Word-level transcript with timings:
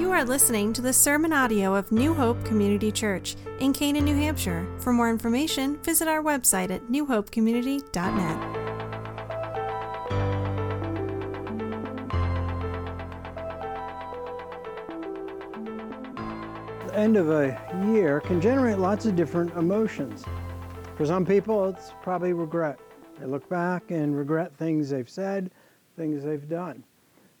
You 0.00 0.12
are 0.12 0.24
listening 0.24 0.72
to 0.72 0.80
the 0.80 0.94
sermon 0.94 1.30
audio 1.30 1.74
of 1.74 1.92
New 1.92 2.14
Hope 2.14 2.42
Community 2.46 2.90
Church 2.90 3.36
in 3.58 3.74
Canaan, 3.74 4.06
New 4.06 4.16
Hampshire. 4.16 4.66
For 4.78 4.94
more 4.94 5.10
information, 5.10 5.76
visit 5.82 6.08
our 6.08 6.22
website 6.22 6.70
at 6.70 6.86
newhopecommunity.net. 6.86 8.40
The 16.86 16.96
end 16.98 17.18
of 17.18 17.28
a 17.28 17.60
year 17.92 18.22
can 18.22 18.40
generate 18.40 18.78
lots 18.78 19.04
of 19.04 19.14
different 19.14 19.54
emotions. 19.54 20.24
For 20.96 21.04
some 21.04 21.26
people, 21.26 21.68
it's 21.68 21.92
probably 22.02 22.32
regret. 22.32 22.78
They 23.18 23.26
look 23.26 23.46
back 23.50 23.90
and 23.90 24.16
regret 24.16 24.56
things 24.56 24.88
they've 24.88 25.10
said, 25.10 25.50
things 25.94 26.24
they've 26.24 26.48
done. 26.48 26.84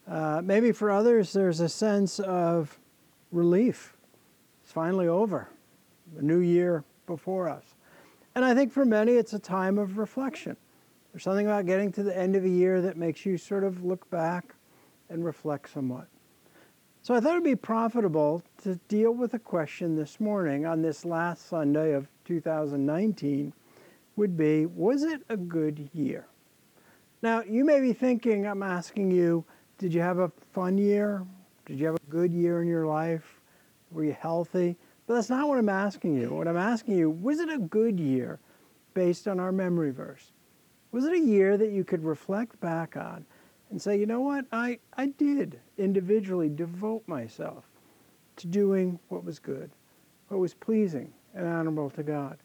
Uh, 0.08 0.40
maybe 0.44 0.72
for 0.72 0.90
others, 0.90 1.32
there's 1.32 1.60
a 1.60 1.68
sense 1.68 2.18
of 2.20 2.78
relief. 3.32 3.96
It's 4.62 4.72
finally 4.72 5.08
over, 5.08 5.48
a 6.18 6.22
new 6.22 6.40
year 6.40 6.84
before 7.06 7.48
us. 7.48 7.74
And 8.34 8.44
I 8.44 8.54
think 8.54 8.72
for 8.72 8.84
many, 8.84 9.12
it's 9.12 9.32
a 9.32 9.38
time 9.38 9.78
of 9.78 9.98
reflection. 9.98 10.56
There's 11.12 11.24
something 11.24 11.46
about 11.46 11.66
getting 11.66 11.90
to 11.92 12.02
the 12.02 12.16
end 12.16 12.36
of 12.36 12.44
a 12.44 12.48
year 12.48 12.80
that 12.82 12.96
makes 12.96 13.26
you 13.26 13.36
sort 13.36 13.64
of 13.64 13.84
look 13.84 14.08
back 14.10 14.54
and 15.08 15.24
reflect 15.24 15.72
somewhat. 15.72 16.06
So 17.02 17.14
I 17.14 17.20
thought 17.20 17.32
it'd 17.32 17.44
be 17.44 17.56
profitable 17.56 18.42
to 18.62 18.76
deal 18.88 19.12
with 19.12 19.34
a 19.34 19.38
question 19.38 19.96
this 19.96 20.20
morning 20.20 20.66
on 20.66 20.82
this 20.82 21.04
last 21.04 21.48
Sunday 21.48 21.92
of 21.92 22.06
2019 22.26 23.52
would 24.16 24.36
be, 24.36 24.66
was 24.66 25.02
it 25.02 25.22
a 25.30 25.36
good 25.36 25.88
year? 25.94 26.26
Now, 27.22 27.42
you 27.42 27.64
may 27.64 27.80
be 27.80 27.92
thinking, 27.92 28.46
I'm 28.46 28.62
asking 28.62 29.10
you, 29.10 29.44
did 29.80 29.94
you 29.94 30.02
have 30.02 30.18
a 30.18 30.30
fun 30.52 30.76
year? 30.76 31.24
Did 31.64 31.80
you 31.80 31.86
have 31.86 31.96
a 31.96 32.10
good 32.10 32.34
year 32.34 32.60
in 32.60 32.68
your 32.68 32.86
life? 32.86 33.40
Were 33.90 34.04
you 34.04 34.12
healthy? 34.12 34.76
But 35.06 35.14
that's 35.14 35.30
not 35.30 35.48
what 35.48 35.58
I'm 35.58 35.70
asking 35.70 36.16
you. 36.16 36.28
What 36.34 36.46
I'm 36.46 36.58
asking 36.58 36.98
you, 36.98 37.08
was 37.08 37.40
it 37.40 37.48
a 37.48 37.56
good 37.56 37.98
year 37.98 38.40
based 38.92 39.26
on 39.26 39.40
our 39.40 39.52
memory 39.52 39.90
verse? 39.90 40.32
Was 40.92 41.06
it 41.06 41.14
a 41.14 41.18
year 41.18 41.56
that 41.56 41.70
you 41.70 41.82
could 41.82 42.04
reflect 42.04 42.60
back 42.60 42.94
on 42.94 43.24
and 43.70 43.80
say, 43.80 43.98
you 43.98 44.04
know 44.04 44.20
what, 44.20 44.44
I, 44.52 44.80
I 44.98 45.06
did 45.06 45.58
individually 45.78 46.50
devote 46.50 47.02
myself 47.06 47.64
to 48.36 48.46
doing 48.46 48.98
what 49.08 49.24
was 49.24 49.38
good, 49.38 49.70
what 50.28 50.40
was 50.40 50.52
pleasing 50.52 51.10
and 51.34 51.46
honorable 51.46 51.88
to 51.90 52.02
God? 52.02 52.36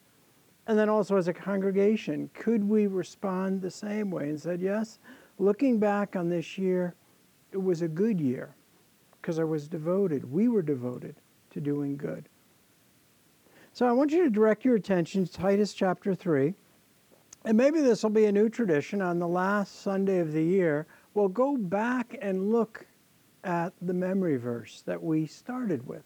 And 0.68 0.78
then 0.78 0.88
also 0.88 1.18
as 1.18 1.28
a 1.28 1.34
congregation, 1.34 2.30
could 2.32 2.64
we 2.64 2.86
respond 2.86 3.60
the 3.60 3.70
same 3.70 4.10
way 4.10 4.30
and 4.30 4.40
said, 4.40 4.62
yes, 4.62 5.00
looking 5.38 5.78
back 5.78 6.16
on 6.16 6.30
this 6.30 6.56
year, 6.56 6.94
it 7.56 7.62
was 7.62 7.80
a 7.80 7.88
good 7.88 8.20
year 8.20 8.54
because 9.18 9.38
I 9.38 9.44
was 9.44 9.66
devoted, 9.66 10.30
we 10.30 10.46
were 10.46 10.60
devoted 10.60 11.16
to 11.52 11.58
doing 11.58 11.96
good. 11.96 12.28
So 13.72 13.86
I 13.86 13.92
want 13.92 14.10
you 14.12 14.22
to 14.24 14.30
direct 14.30 14.62
your 14.62 14.76
attention 14.76 15.24
to 15.24 15.32
Titus 15.32 15.72
chapter 15.72 16.14
3. 16.14 16.52
And 17.46 17.56
maybe 17.56 17.80
this 17.80 18.02
will 18.02 18.10
be 18.10 18.26
a 18.26 18.32
new 18.32 18.50
tradition 18.50 19.00
on 19.00 19.18
the 19.18 19.26
last 19.26 19.80
Sunday 19.80 20.18
of 20.18 20.32
the 20.32 20.44
year. 20.44 20.86
We'll 21.14 21.28
go 21.28 21.56
back 21.56 22.18
and 22.20 22.52
look 22.52 22.84
at 23.42 23.72
the 23.80 23.94
memory 23.94 24.36
verse 24.36 24.82
that 24.84 25.02
we 25.02 25.24
started 25.24 25.86
with. 25.86 26.04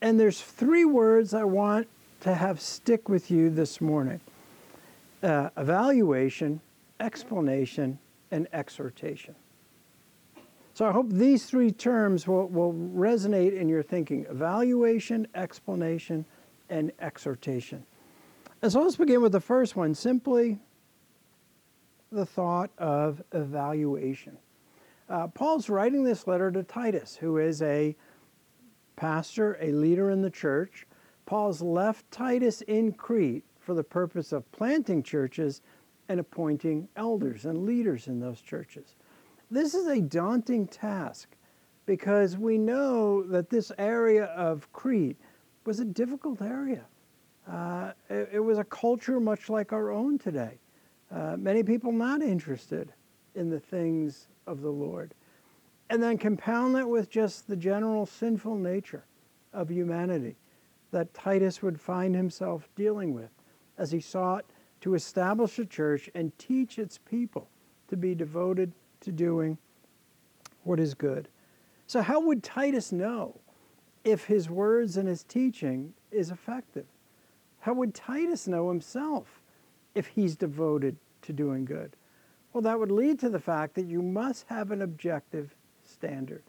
And 0.00 0.20
there's 0.20 0.40
three 0.40 0.84
words 0.84 1.34
I 1.34 1.42
want 1.42 1.88
to 2.20 2.32
have 2.32 2.60
stick 2.60 3.08
with 3.08 3.28
you 3.28 3.50
this 3.50 3.80
morning 3.80 4.20
uh, 5.24 5.50
evaluation, 5.56 6.60
explanation, 7.00 7.98
and 8.32 8.48
exhortation. 8.52 9.36
So 10.74 10.86
I 10.86 10.92
hope 10.92 11.10
these 11.10 11.44
three 11.44 11.70
terms 11.70 12.26
will, 12.26 12.48
will 12.48 12.72
resonate 12.72 13.56
in 13.56 13.68
your 13.68 13.82
thinking 13.82 14.26
evaluation, 14.28 15.28
explanation, 15.34 16.24
and 16.70 16.90
exhortation. 16.98 17.84
And 18.62 18.72
so 18.72 18.82
let's 18.82 18.96
begin 18.96 19.20
with 19.20 19.32
the 19.32 19.40
first 19.40 19.76
one 19.76 19.94
simply 19.94 20.58
the 22.10 22.26
thought 22.26 22.70
of 22.78 23.22
evaluation. 23.32 24.38
Uh, 25.08 25.26
Paul's 25.26 25.68
writing 25.68 26.04
this 26.04 26.26
letter 26.26 26.50
to 26.50 26.62
Titus, 26.62 27.16
who 27.16 27.36
is 27.36 27.60
a 27.60 27.94
pastor, 28.96 29.58
a 29.60 29.72
leader 29.72 30.10
in 30.10 30.22
the 30.22 30.30
church. 30.30 30.86
Paul's 31.26 31.60
left 31.60 32.10
Titus 32.10 32.62
in 32.62 32.92
Crete 32.92 33.44
for 33.60 33.74
the 33.74 33.84
purpose 33.84 34.32
of 34.32 34.50
planting 34.52 35.02
churches 35.02 35.60
and 36.12 36.20
appointing 36.20 36.86
elders 36.94 37.46
and 37.46 37.64
leaders 37.64 38.06
in 38.06 38.20
those 38.20 38.42
churches. 38.42 38.96
This 39.50 39.74
is 39.74 39.86
a 39.86 39.98
daunting 39.98 40.66
task 40.66 41.30
because 41.86 42.36
we 42.36 42.58
know 42.58 43.22
that 43.22 43.48
this 43.48 43.72
area 43.78 44.26
of 44.26 44.70
Crete 44.74 45.16
was 45.64 45.80
a 45.80 45.86
difficult 45.86 46.42
area. 46.42 46.84
Uh, 47.50 47.92
it, 48.10 48.28
it, 48.34 48.40
was 48.40 48.58
a 48.58 48.64
culture 48.64 49.20
much 49.20 49.48
like 49.48 49.72
our 49.72 49.90
own 49.90 50.18
today. 50.18 50.58
Uh, 51.10 51.36
many 51.38 51.62
people 51.62 51.92
not 51.92 52.20
interested 52.20 52.92
in 53.34 53.48
the 53.48 53.58
things 53.58 54.28
of 54.46 54.60
the 54.60 54.70
Lord. 54.70 55.14
And 55.88 56.02
then 56.02 56.18
compound 56.18 56.74
that 56.74 56.88
with 56.88 57.08
just 57.08 57.48
the 57.48 57.56
general 57.56 58.04
sinful 58.04 58.56
nature 58.56 59.06
of 59.54 59.70
humanity 59.70 60.36
that 60.90 61.14
Titus 61.14 61.62
would 61.62 61.80
find 61.80 62.14
himself 62.14 62.68
dealing 62.76 63.14
with 63.14 63.30
as 63.78 63.90
he 63.90 64.00
sought 64.00 64.44
to 64.82 64.94
establish 64.94 65.58
a 65.58 65.64
church 65.64 66.10
and 66.14 66.36
teach 66.38 66.78
its 66.78 66.98
people 66.98 67.48
to 67.88 67.96
be 67.96 68.14
devoted 68.14 68.72
to 69.00 69.12
doing 69.12 69.56
what 70.64 70.78
is 70.78 70.92
good. 70.94 71.28
So, 71.86 72.02
how 72.02 72.20
would 72.20 72.42
Titus 72.42 72.92
know 72.92 73.40
if 74.04 74.24
his 74.24 74.50
words 74.50 74.96
and 74.96 75.08
his 75.08 75.22
teaching 75.24 75.94
is 76.10 76.30
effective? 76.30 76.86
How 77.60 77.74
would 77.74 77.94
Titus 77.94 78.48
know 78.48 78.68
himself 78.68 79.40
if 79.94 80.08
he's 80.08 80.36
devoted 80.36 80.96
to 81.22 81.32
doing 81.32 81.64
good? 81.64 81.96
Well, 82.52 82.62
that 82.62 82.78
would 82.78 82.90
lead 82.90 83.20
to 83.20 83.28
the 83.28 83.40
fact 83.40 83.74
that 83.74 83.86
you 83.86 84.02
must 84.02 84.46
have 84.48 84.72
an 84.72 84.82
objective 84.82 85.54
standard 85.84 86.42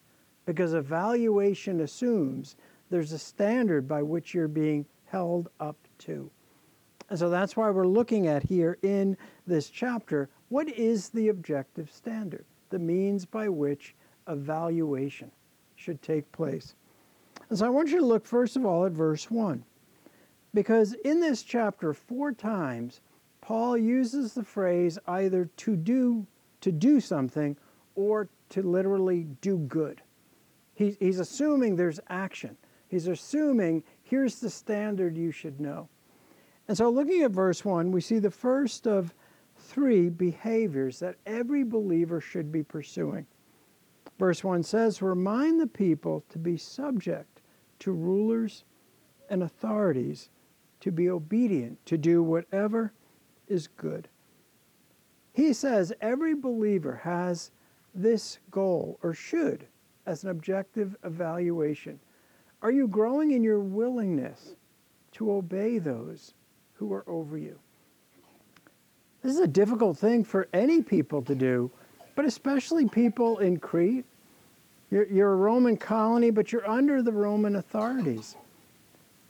because 0.46 0.74
evaluation 0.74 1.82
assumes 1.82 2.56
there's 2.90 3.12
a 3.12 3.20
standard 3.20 3.88
by 3.88 4.02
which 4.02 4.34
you're 4.34 4.48
being 4.48 4.86
held 5.06 5.50
up 5.60 5.78
to. 6.00 6.30
And 7.14 7.20
so 7.20 7.30
that's 7.30 7.56
why 7.56 7.70
we're 7.70 7.86
looking 7.86 8.26
at 8.26 8.42
here 8.42 8.80
in 8.82 9.16
this 9.46 9.70
chapter 9.70 10.32
what 10.50 10.68
is 10.68 11.10
the 11.10 11.28
objective 11.28 11.92
standard, 11.92 12.44
the 12.72 12.80
means 12.80 13.24
by 13.24 13.50
which 13.50 13.94
evaluation 14.28 15.30
should 15.76 16.02
take 16.02 16.32
place. 16.32 16.74
And 17.52 17.60
so 17.60 17.68
I 17.68 17.70
want 17.70 17.90
you 17.90 18.00
to 18.00 18.06
look 18.06 18.26
first 18.26 18.56
of 18.56 18.66
all 18.66 18.88
at 18.88 18.94
verse 18.94 19.30
1. 19.30 19.64
Because 20.56 20.94
in 21.06 21.20
this 21.20 21.44
chapter, 21.44 21.94
four 21.94 22.32
times, 22.32 23.00
Paul 23.42 23.78
uses 23.78 24.34
the 24.34 24.44
phrase 24.44 24.98
either 25.06 25.52
to 25.58 25.76
do, 25.76 26.26
to 26.62 26.72
do 26.72 27.00
something 27.00 27.56
or 27.94 28.28
to 28.50 28.64
literally 28.64 29.28
do 29.40 29.60
good. 29.60 30.02
He, 30.74 30.98
he's 31.00 31.20
assuming 31.20 31.76
there's 31.76 32.00
action. 32.10 32.58
He's 32.88 33.06
assuming 33.06 33.84
here's 34.02 34.40
the 34.40 34.50
standard 34.50 35.16
you 35.16 35.30
should 35.30 35.60
know. 35.60 35.90
And 36.68 36.78
so, 36.78 36.90
looking 36.90 37.22
at 37.24 37.32
verse 37.32 37.66
1, 37.66 37.92
we 37.92 38.02
see 38.02 38.20
the 38.20 38.32
first 38.32 38.88
of 38.88 39.14
three 39.58 40.10
behaviors 40.10 41.00
that 41.00 41.18
every 41.26 41.64
believer 41.64 42.22
should 42.22 42.52
be 42.52 42.64
pursuing. 42.64 43.26
Verse 44.18 44.44
1 44.44 44.64
says, 44.64 45.02
Remind 45.02 45.60
the 45.60 45.68
people 45.68 46.24
to 46.30 46.40
be 46.40 46.58
subject 46.58 47.42
to 47.80 47.92
rulers 47.92 48.64
and 49.30 49.44
authorities, 49.44 50.30
to 50.80 50.92
be 50.92 51.10
obedient, 51.10 51.84
to 51.86 51.98
do 51.98 52.24
whatever 52.24 52.94
is 53.48 53.68
good. 53.68 54.08
He 55.34 55.52
says 55.52 55.92
every 56.00 56.36
believer 56.36 56.96
has 57.04 57.52
this 57.94 58.40
goal, 58.52 59.00
or 59.04 59.14
should, 59.14 59.68
as 60.06 60.24
an 60.24 60.30
objective 60.30 60.96
evaluation. 61.04 62.00
Are 62.62 62.72
you 62.72 62.88
growing 62.88 63.32
in 63.32 63.44
your 63.44 63.60
willingness 63.60 64.56
to 65.14 65.32
obey 65.32 65.80
those 65.80 66.34
who 66.76 66.94
are 66.94 67.04
over 67.08 67.38
you. 67.38 67.58
This 69.22 69.34
is 69.34 69.40
a 69.40 69.48
difficult 69.48 69.98
thing 69.98 70.24
for 70.24 70.48
any 70.54 70.82
people 70.82 71.22
to 71.24 71.36
do, 71.36 71.72
but 72.16 72.26
especially 72.26 72.88
people 72.88 73.40
in 73.40 73.58
Crete. 73.58 74.06
You're, 74.92 75.08
you're 75.08 75.34
a 75.34 75.38
Roman 75.38 75.78
colony, 75.78 76.30
but 76.30 76.52
you're 76.52 76.70
under 76.70 77.02
the 77.02 77.12
Roman 77.12 77.56
authorities. 77.56 78.36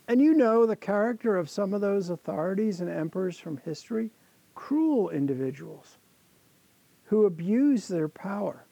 And 0.08 0.20
you 0.20 0.34
know 0.34 0.66
the 0.66 0.76
character 0.76 1.36
of 1.36 1.48
some 1.48 1.72
of 1.72 1.80
those 1.80 2.10
authorities 2.10 2.80
and 2.80 2.90
emperors 2.90 3.38
from 3.38 3.56
history 3.58 4.10
cruel 4.54 5.10
individuals 5.10 5.98
who 7.04 7.26
abuse 7.26 7.88
their 7.88 8.08
power. 8.08 8.64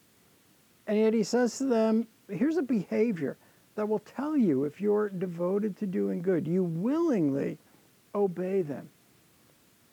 And 0.86 0.98
yet 0.98 1.14
he 1.14 1.22
says 1.22 1.58
to 1.58 1.64
them, 1.64 2.06
here's 2.28 2.56
a 2.56 2.62
behavior 2.62 3.36
that 3.74 3.88
will 3.88 4.00
tell 4.00 4.36
you 4.36 4.64
if 4.64 4.80
you're 4.80 5.08
devoted 5.08 5.76
to 5.78 5.86
doing 5.86 6.22
good. 6.22 6.46
You 6.46 6.64
willingly 6.64 7.58
obey 8.14 8.62
them. 8.62 8.88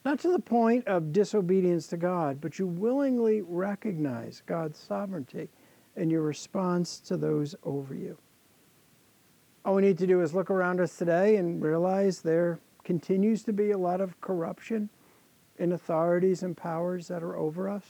Not 0.05 0.19
to 0.19 0.31
the 0.31 0.39
point 0.39 0.87
of 0.87 1.11
disobedience 1.11 1.87
to 1.87 1.97
God, 1.97 2.39
but 2.41 2.57
you 2.57 2.67
willingly 2.67 3.41
recognize 3.41 4.41
God's 4.45 4.79
sovereignty 4.79 5.49
and 5.95 6.09
your 6.09 6.21
response 6.21 6.99
to 7.01 7.17
those 7.17 7.55
over 7.63 7.93
you. 7.93 8.17
All 9.65 9.75
we 9.75 9.81
need 9.81 9.97
to 9.97 10.07
do 10.07 10.21
is 10.21 10.33
look 10.33 10.49
around 10.49 10.79
us 10.79 10.97
today 10.97 11.35
and 11.35 11.61
realize 11.61 12.21
there 12.21 12.59
continues 12.83 13.43
to 13.43 13.53
be 13.53 13.71
a 13.71 13.77
lot 13.77 13.99
of 13.99 14.19
corruption 14.21 14.89
in 15.57 15.73
authorities 15.73 16.43
and 16.43 16.55
powers 16.55 17.09
that 17.09 17.21
are 17.21 17.35
over 17.35 17.69
us. 17.69 17.83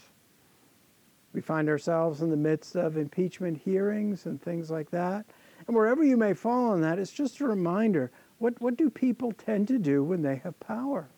We 1.32 1.40
find 1.40 1.68
ourselves 1.68 2.22
in 2.22 2.30
the 2.30 2.36
midst 2.36 2.74
of 2.74 2.96
impeachment 2.96 3.56
hearings 3.56 4.26
and 4.26 4.42
things 4.42 4.70
like 4.70 4.90
that. 4.90 5.24
And 5.66 5.76
wherever 5.76 6.02
you 6.02 6.16
may 6.16 6.34
fall 6.34 6.70
on 6.70 6.80
that, 6.80 6.98
it's 6.98 7.12
just 7.12 7.40
a 7.40 7.46
reminder 7.46 8.10
what, 8.40 8.58
what 8.60 8.76
do 8.76 8.88
people 8.88 9.32
tend 9.32 9.68
to 9.68 9.78
do 9.78 10.02
when 10.02 10.22
they 10.22 10.36
have 10.36 10.58
power? 10.60 11.08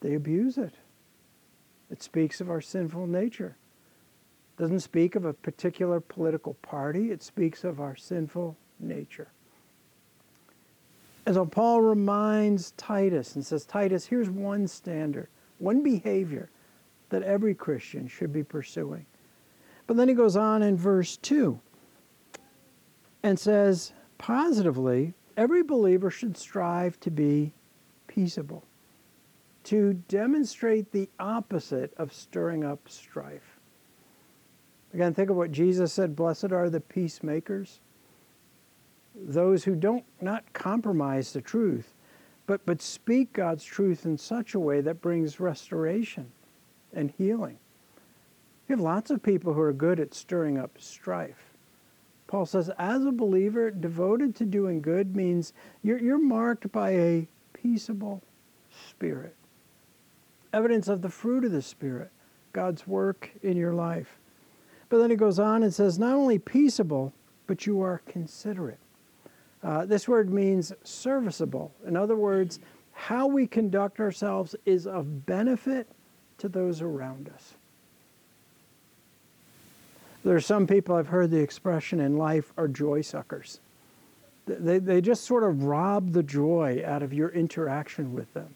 They 0.00 0.14
abuse 0.14 0.58
it. 0.58 0.74
It 1.90 2.02
speaks 2.02 2.42
of 2.42 2.50
our 2.50 2.60
sinful 2.60 3.06
nature. 3.06 3.56
It 4.56 4.62
doesn't 4.62 4.80
speak 4.80 5.16
of 5.16 5.24
a 5.24 5.32
particular 5.32 5.98
political 5.98 6.54
party, 6.54 7.10
it 7.10 7.22
speaks 7.22 7.64
of 7.64 7.80
our 7.80 7.96
sinful 7.96 8.54
nature. 8.78 9.28
And 11.24 11.34
so 11.34 11.46
Paul 11.46 11.80
reminds 11.80 12.72
Titus 12.72 13.34
and 13.34 13.44
says, 13.44 13.64
Titus, 13.64 14.04
here's 14.04 14.28
one 14.28 14.68
standard, 14.68 15.28
one 15.58 15.82
behavior 15.82 16.50
that 17.08 17.22
every 17.22 17.54
Christian 17.54 18.08
should 18.08 18.32
be 18.32 18.44
pursuing. 18.44 19.06
But 19.86 19.96
then 19.96 20.08
he 20.08 20.14
goes 20.14 20.36
on 20.36 20.62
in 20.62 20.76
verse 20.76 21.16
2 21.16 21.58
and 23.22 23.38
says, 23.38 23.92
positively, 24.18 25.14
every 25.40 25.62
believer 25.62 26.10
should 26.10 26.36
strive 26.36 27.00
to 27.00 27.10
be 27.10 27.50
peaceable, 28.06 28.62
to 29.64 29.94
demonstrate 30.06 30.92
the 30.92 31.08
opposite 31.18 31.94
of 31.96 32.12
stirring 32.12 32.62
up 32.62 32.86
strife. 32.90 33.58
Again, 34.92 35.14
think 35.14 35.30
of 35.30 35.36
what 35.36 35.50
Jesus 35.50 35.94
said 35.94 36.14
Blessed 36.14 36.52
are 36.52 36.68
the 36.68 36.80
peacemakers, 36.80 37.80
those 39.14 39.64
who 39.64 39.74
don't 39.74 40.04
not 40.20 40.52
compromise 40.52 41.32
the 41.32 41.40
truth, 41.40 41.94
but, 42.46 42.66
but 42.66 42.82
speak 42.82 43.32
God's 43.32 43.64
truth 43.64 44.04
in 44.04 44.18
such 44.18 44.54
a 44.54 44.60
way 44.60 44.82
that 44.82 45.00
brings 45.00 45.40
restoration 45.40 46.30
and 46.92 47.14
healing. 47.16 47.58
You 48.68 48.76
have 48.76 48.80
lots 48.80 49.10
of 49.10 49.22
people 49.22 49.54
who 49.54 49.60
are 49.62 49.72
good 49.72 50.00
at 50.00 50.12
stirring 50.12 50.58
up 50.58 50.72
strife. 50.78 51.49
Paul 52.30 52.46
says, 52.46 52.70
as 52.78 53.04
a 53.04 53.10
believer, 53.10 53.72
devoted 53.72 54.36
to 54.36 54.44
doing 54.44 54.80
good 54.80 55.16
means 55.16 55.52
you're, 55.82 55.98
you're 55.98 56.16
marked 56.16 56.70
by 56.70 56.90
a 56.90 57.28
peaceable 57.52 58.22
spirit. 58.88 59.34
Evidence 60.52 60.86
of 60.86 61.02
the 61.02 61.08
fruit 61.08 61.44
of 61.44 61.50
the 61.50 61.60
Spirit, 61.60 62.12
God's 62.52 62.86
work 62.86 63.32
in 63.42 63.56
your 63.56 63.72
life. 63.72 64.20
But 64.90 64.98
then 64.98 65.10
he 65.10 65.16
goes 65.16 65.40
on 65.40 65.64
and 65.64 65.74
says, 65.74 65.98
not 65.98 66.14
only 66.14 66.38
peaceable, 66.38 67.12
but 67.48 67.66
you 67.66 67.80
are 67.80 68.00
considerate. 68.06 68.78
Uh, 69.64 69.84
this 69.84 70.06
word 70.06 70.32
means 70.32 70.72
serviceable. 70.84 71.74
In 71.84 71.96
other 71.96 72.14
words, 72.14 72.60
how 72.92 73.26
we 73.26 73.44
conduct 73.44 73.98
ourselves 73.98 74.54
is 74.66 74.86
of 74.86 75.26
benefit 75.26 75.88
to 76.38 76.48
those 76.48 76.80
around 76.80 77.28
us. 77.34 77.54
There 80.24 80.36
are 80.36 80.40
some 80.40 80.66
people 80.66 80.94
I've 80.94 81.08
heard 81.08 81.30
the 81.30 81.40
expression 81.40 82.00
in 82.00 82.16
life 82.16 82.52
are 82.56 82.68
joy 82.68 83.00
suckers. 83.00 83.60
They, 84.46 84.78
they 84.78 85.00
just 85.00 85.24
sort 85.24 85.44
of 85.44 85.64
rob 85.64 86.12
the 86.12 86.22
joy 86.22 86.82
out 86.84 87.02
of 87.02 87.14
your 87.14 87.30
interaction 87.30 88.14
with 88.14 88.32
them. 88.34 88.54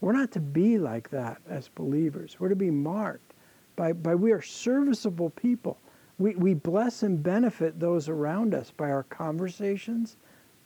We're 0.00 0.12
not 0.12 0.32
to 0.32 0.40
be 0.40 0.78
like 0.78 1.10
that 1.10 1.40
as 1.48 1.68
believers. 1.68 2.36
We're 2.38 2.48
to 2.48 2.56
be 2.56 2.70
marked 2.70 3.32
by, 3.76 3.92
by 3.92 4.14
we 4.14 4.32
are 4.32 4.42
serviceable 4.42 5.30
people. 5.30 5.78
We, 6.18 6.34
we 6.36 6.54
bless 6.54 7.02
and 7.02 7.22
benefit 7.22 7.80
those 7.80 8.08
around 8.08 8.54
us 8.54 8.70
by 8.70 8.90
our 8.90 9.04
conversations, 9.04 10.16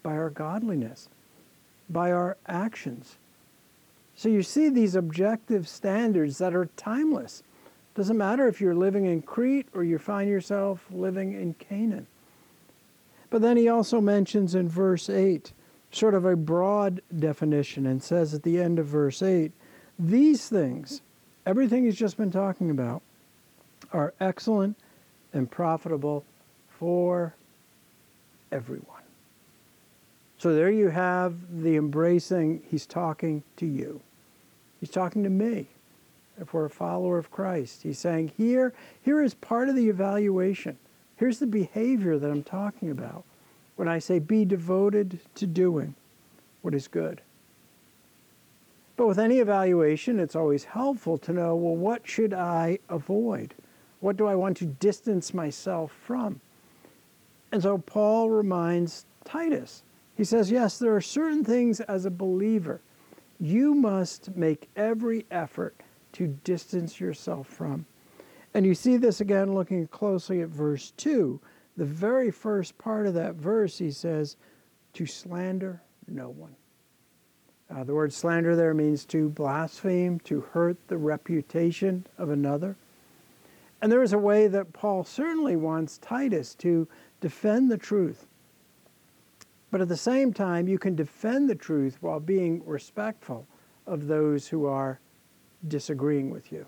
by 0.02 0.16
our 0.16 0.30
godliness, 0.30 1.08
by 1.88 2.12
our 2.12 2.36
actions. 2.46 3.16
So 4.14 4.28
you 4.28 4.42
see 4.42 4.68
these 4.68 4.94
objective 4.94 5.68
standards 5.68 6.38
that 6.38 6.54
are 6.54 6.68
timeless. 6.76 7.42
Doesn't 7.98 8.16
matter 8.16 8.46
if 8.46 8.60
you're 8.60 8.76
living 8.76 9.06
in 9.06 9.22
Crete 9.22 9.66
or 9.74 9.82
you 9.82 9.98
find 9.98 10.30
yourself 10.30 10.86
living 10.88 11.32
in 11.32 11.54
Canaan. 11.54 12.06
But 13.28 13.42
then 13.42 13.56
he 13.56 13.68
also 13.68 14.00
mentions 14.00 14.54
in 14.54 14.68
verse 14.68 15.10
8 15.10 15.52
sort 15.90 16.14
of 16.14 16.24
a 16.24 16.36
broad 16.36 17.02
definition 17.18 17.86
and 17.86 18.00
says 18.00 18.34
at 18.34 18.44
the 18.44 18.60
end 18.62 18.78
of 18.78 18.86
verse 18.86 19.20
8, 19.20 19.50
these 19.98 20.48
things, 20.48 21.02
everything 21.44 21.86
he's 21.86 21.96
just 21.96 22.16
been 22.16 22.30
talking 22.30 22.70
about, 22.70 23.02
are 23.92 24.14
excellent 24.20 24.76
and 25.32 25.50
profitable 25.50 26.24
for 26.68 27.34
everyone. 28.52 29.02
So 30.38 30.54
there 30.54 30.70
you 30.70 30.90
have 30.90 31.34
the 31.64 31.74
embracing, 31.74 32.62
he's 32.70 32.86
talking 32.86 33.42
to 33.56 33.66
you. 33.66 34.00
He's 34.78 34.90
talking 34.90 35.24
to 35.24 35.30
me. 35.30 35.66
If 36.40 36.52
we're 36.52 36.66
a 36.66 36.70
follower 36.70 37.18
of 37.18 37.30
Christ, 37.30 37.82
he's 37.82 37.98
saying, 37.98 38.32
here, 38.36 38.72
here 39.02 39.22
is 39.22 39.34
part 39.34 39.68
of 39.68 39.76
the 39.76 39.88
evaluation. 39.88 40.78
Here's 41.16 41.38
the 41.38 41.46
behavior 41.46 42.18
that 42.18 42.30
I'm 42.30 42.44
talking 42.44 42.90
about 42.90 43.24
when 43.76 43.88
I 43.88 43.98
say 43.98 44.18
be 44.18 44.44
devoted 44.44 45.18
to 45.36 45.46
doing 45.46 45.94
what 46.62 46.74
is 46.74 46.88
good. 46.88 47.20
But 48.96 49.06
with 49.06 49.18
any 49.18 49.38
evaluation, 49.38 50.18
it's 50.18 50.36
always 50.36 50.64
helpful 50.64 51.18
to 51.18 51.32
know 51.32 51.54
well, 51.54 51.76
what 51.76 52.06
should 52.06 52.34
I 52.34 52.78
avoid? 52.88 53.54
What 54.00 54.16
do 54.16 54.26
I 54.26 54.34
want 54.34 54.56
to 54.58 54.66
distance 54.66 55.34
myself 55.34 55.92
from? 56.04 56.40
And 57.50 57.62
so 57.62 57.78
Paul 57.78 58.30
reminds 58.30 59.06
Titus. 59.24 59.82
He 60.16 60.24
says, 60.24 60.50
yes, 60.50 60.78
there 60.78 60.94
are 60.94 61.00
certain 61.00 61.44
things 61.44 61.80
as 61.80 62.04
a 62.04 62.10
believer 62.10 62.80
you 63.40 63.74
must 63.74 64.36
make 64.36 64.68
every 64.76 65.24
effort 65.30 65.74
to 66.12 66.28
distance 66.44 67.00
yourself 67.00 67.46
from. 67.46 67.86
And 68.54 68.64
you 68.64 68.74
see 68.74 68.96
this 68.96 69.20
again 69.20 69.54
looking 69.54 69.86
closely 69.88 70.40
at 70.40 70.48
verse 70.48 70.92
2. 70.96 71.40
The 71.76 71.84
very 71.84 72.30
first 72.30 72.76
part 72.78 73.06
of 73.06 73.14
that 73.14 73.34
verse, 73.34 73.78
he 73.78 73.90
says, 73.90 74.36
to 74.94 75.06
slander 75.06 75.80
no 76.08 76.30
one. 76.30 76.56
Uh, 77.70 77.84
the 77.84 77.94
word 77.94 78.12
slander 78.12 78.56
there 78.56 78.72
means 78.72 79.04
to 79.04 79.28
blaspheme, 79.28 80.18
to 80.20 80.40
hurt 80.40 80.76
the 80.88 80.96
reputation 80.96 82.06
of 82.16 82.30
another. 82.30 82.74
And 83.80 83.92
there 83.92 84.02
is 84.02 84.12
a 84.12 84.18
way 84.18 84.48
that 84.48 84.72
Paul 84.72 85.04
certainly 85.04 85.54
wants 85.54 85.98
Titus 85.98 86.54
to 86.56 86.88
defend 87.20 87.70
the 87.70 87.76
truth. 87.76 88.26
But 89.70 89.82
at 89.82 89.88
the 89.88 89.96
same 89.96 90.32
time, 90.32 90.66
you 90.66 90.78
can 90.78 90.96
defend 90.96 91.48
the 91.48 91.54
truth 91.54 91.98
while 92.00 92.20
being 92.20 92.62
respectful 92.64 93.46
of 93.86 94.06
those 94.06 94.48
who 94.48 94.64
are 94.64 94.98
disagreeing 95.66 96.30
with 96.30 96.52
you. 96.52 96.66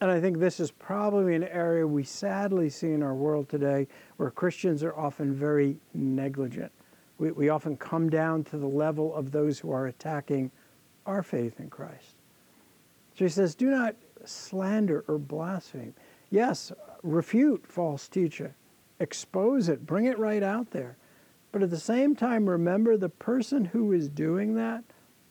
And 0.00 0.10
I 0.10 0.20
think 0.20 0.38
this 0.38 0.58
is 0.58 0.72
probably 0.72 1.36
an 1.36 1.44
area 1.44 1.86
we 1.86 2.02
sadly 2.02 2.68
see 2.68 2.90
in 2.90 3.04
our 3.04 3.14
world 3.14 3.48
today 3.48 3.86
where 4.16 4.30
Christians 4.30 4.82
are 4.82 4.96
often 4.96 5.32
very 5.32 5.76
negligent. 5.94 6.72
We, 7.18 7.30
we 7.30 7.48
often 7.50 7.76
come 7.76 8.10
down 8.10 8.42
to 8.44 8.58
the 8.58 8.66
level 8.66 9.14
of 9.14 9.30
those 9.30 9.60
who 9.60 9.70
are 9.70 9.86
attacking 9.86 10.50
our 11.06 11.22
faith 11.22 11.60
in 11.60 11.70
Christ. 11.70 12.16
So 13.16 13.24
he 13.24 13.28
says, 13.28 13.54
do 13.54 13.70
not 13.70 13.94
slander 14.24 15.04
or 15.06 15.18
blaspheme. 15.18 15.94
Yes, 16.30 16.72
refute 17.04 17.64
false 17.64 18.08
teaching, 18.08 18.52
expose 18.98 19.68
it, 19.68 19.86
bring 19.86 20.06
it 20.06 20.18
right 20.18 20.42
out 20.42 20.70
there. 20.72 20.96
But 21.52 21.62
at 21.62 21.70
the 21.70 21.78
same 21.78 22.16
time, 22.16 22.48
remember 22.48 22.96
the 22.96 23.08
person 23.08 23.66
who 23.66 23.92
is 23.92 24.08
doing 24.08 24.54
that 24.56 24.82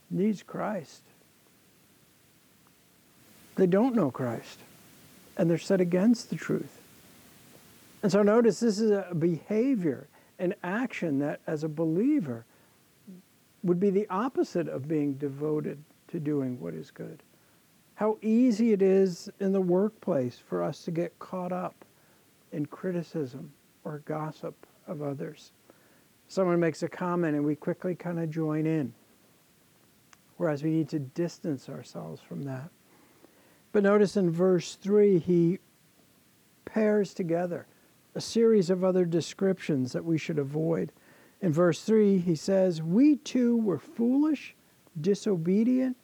needs 0.10 0.44
Christ. 0.44 1.04
They 3.62 3.68
don't 3.68 3.94
know 3.94 4.10
Christ, 4.10 4.58
and 5.38 5.48
they're 5.48 5.60
set 5.60 5.80
against 5.80 6.32
the 6.32 6.36
truth. 6.36 6.82
And 8.02 8.12
so 8.12 8.24
notice 8.24 8.60
this 8.60 8.80
is 8.80 8.90
a 8.90 9.14
behavior, 9.14 10.08
an 10.40 10.56
action 10.64 11.20
that, 11.20 11.42
as 11.46 11.64
a 11.64 11.70
believer, 11.70 12.44
would 13.62 13.80
be 13.80 13.92
the 13.92 14.08
opposite 14.10 14.68
of 14.68 14.88
being 14.88 15.14
devoted 15.14 15.78
to 16.08 16.20
doing 16.20 16.60
what 16.60 16.74
is 16.74 16.90
good. 16.90 17.22
How 17.94 18.18
easy 18.24 18.74
it 18.74 18.82
is 18.82 19.30
in 19.40 19.52
the 19.52 19.62
workplace 19.62 20.40
for 20.40 20.64
us 20.64 20.84
to 20.86 20.90
get 20.90 21.20
caught 21.20 21.52
up 21.52 21.86
in 22.52 22.66
criticism 22.66 23.54
or 23.84 24.00
gossip 24.06 24.56
of 24.88 25.04
others 25.04 25.52
someone 26.28 26.60
makes 26.60 26.82
a 26.82 26.90
comment 26.90 27.36
and 27.36 27.46
we 27.46 27.56
quickly 27.56 27.94
kind 27.94 28.18
of 28.18 28.32
join 28.32 28.66
in. 28.66 28.92
Whereas 30.38 30.64
we 30.64 30.72
need 30.72 30.90
to 30.90 30.98
distance 30.98 31.70
ourselves 31.70 32.22
from 32.22 32.42
that. 32.46 32.72
But 33.72 33.84
notice 33.84 34.18
in 34.18 34.30
verse 34.30 34.76
3, 34.76 35.20
he 35.20 35.60
pairs 36.66 37.14
together 37.14 37.68
a 38.16 38.22
series 38.22 38.70
of 38.70 38.84
other 38.84 39.06
descriptions 39.06 39.94
that 39.94 40.04
we 40.04 40.18
should 40.18 40.40
avoid. 40.40 40.92
In 41.42 41.54
verse 41.54 41.84
3, 41.84 42.18
he 42.18 42.36
says, 42.36 42.82
We 42.82 43.16
too 43.18 43.58
were 43.58 43.80
foolish, 43.80 44.56
disobedient, 45.00 45.98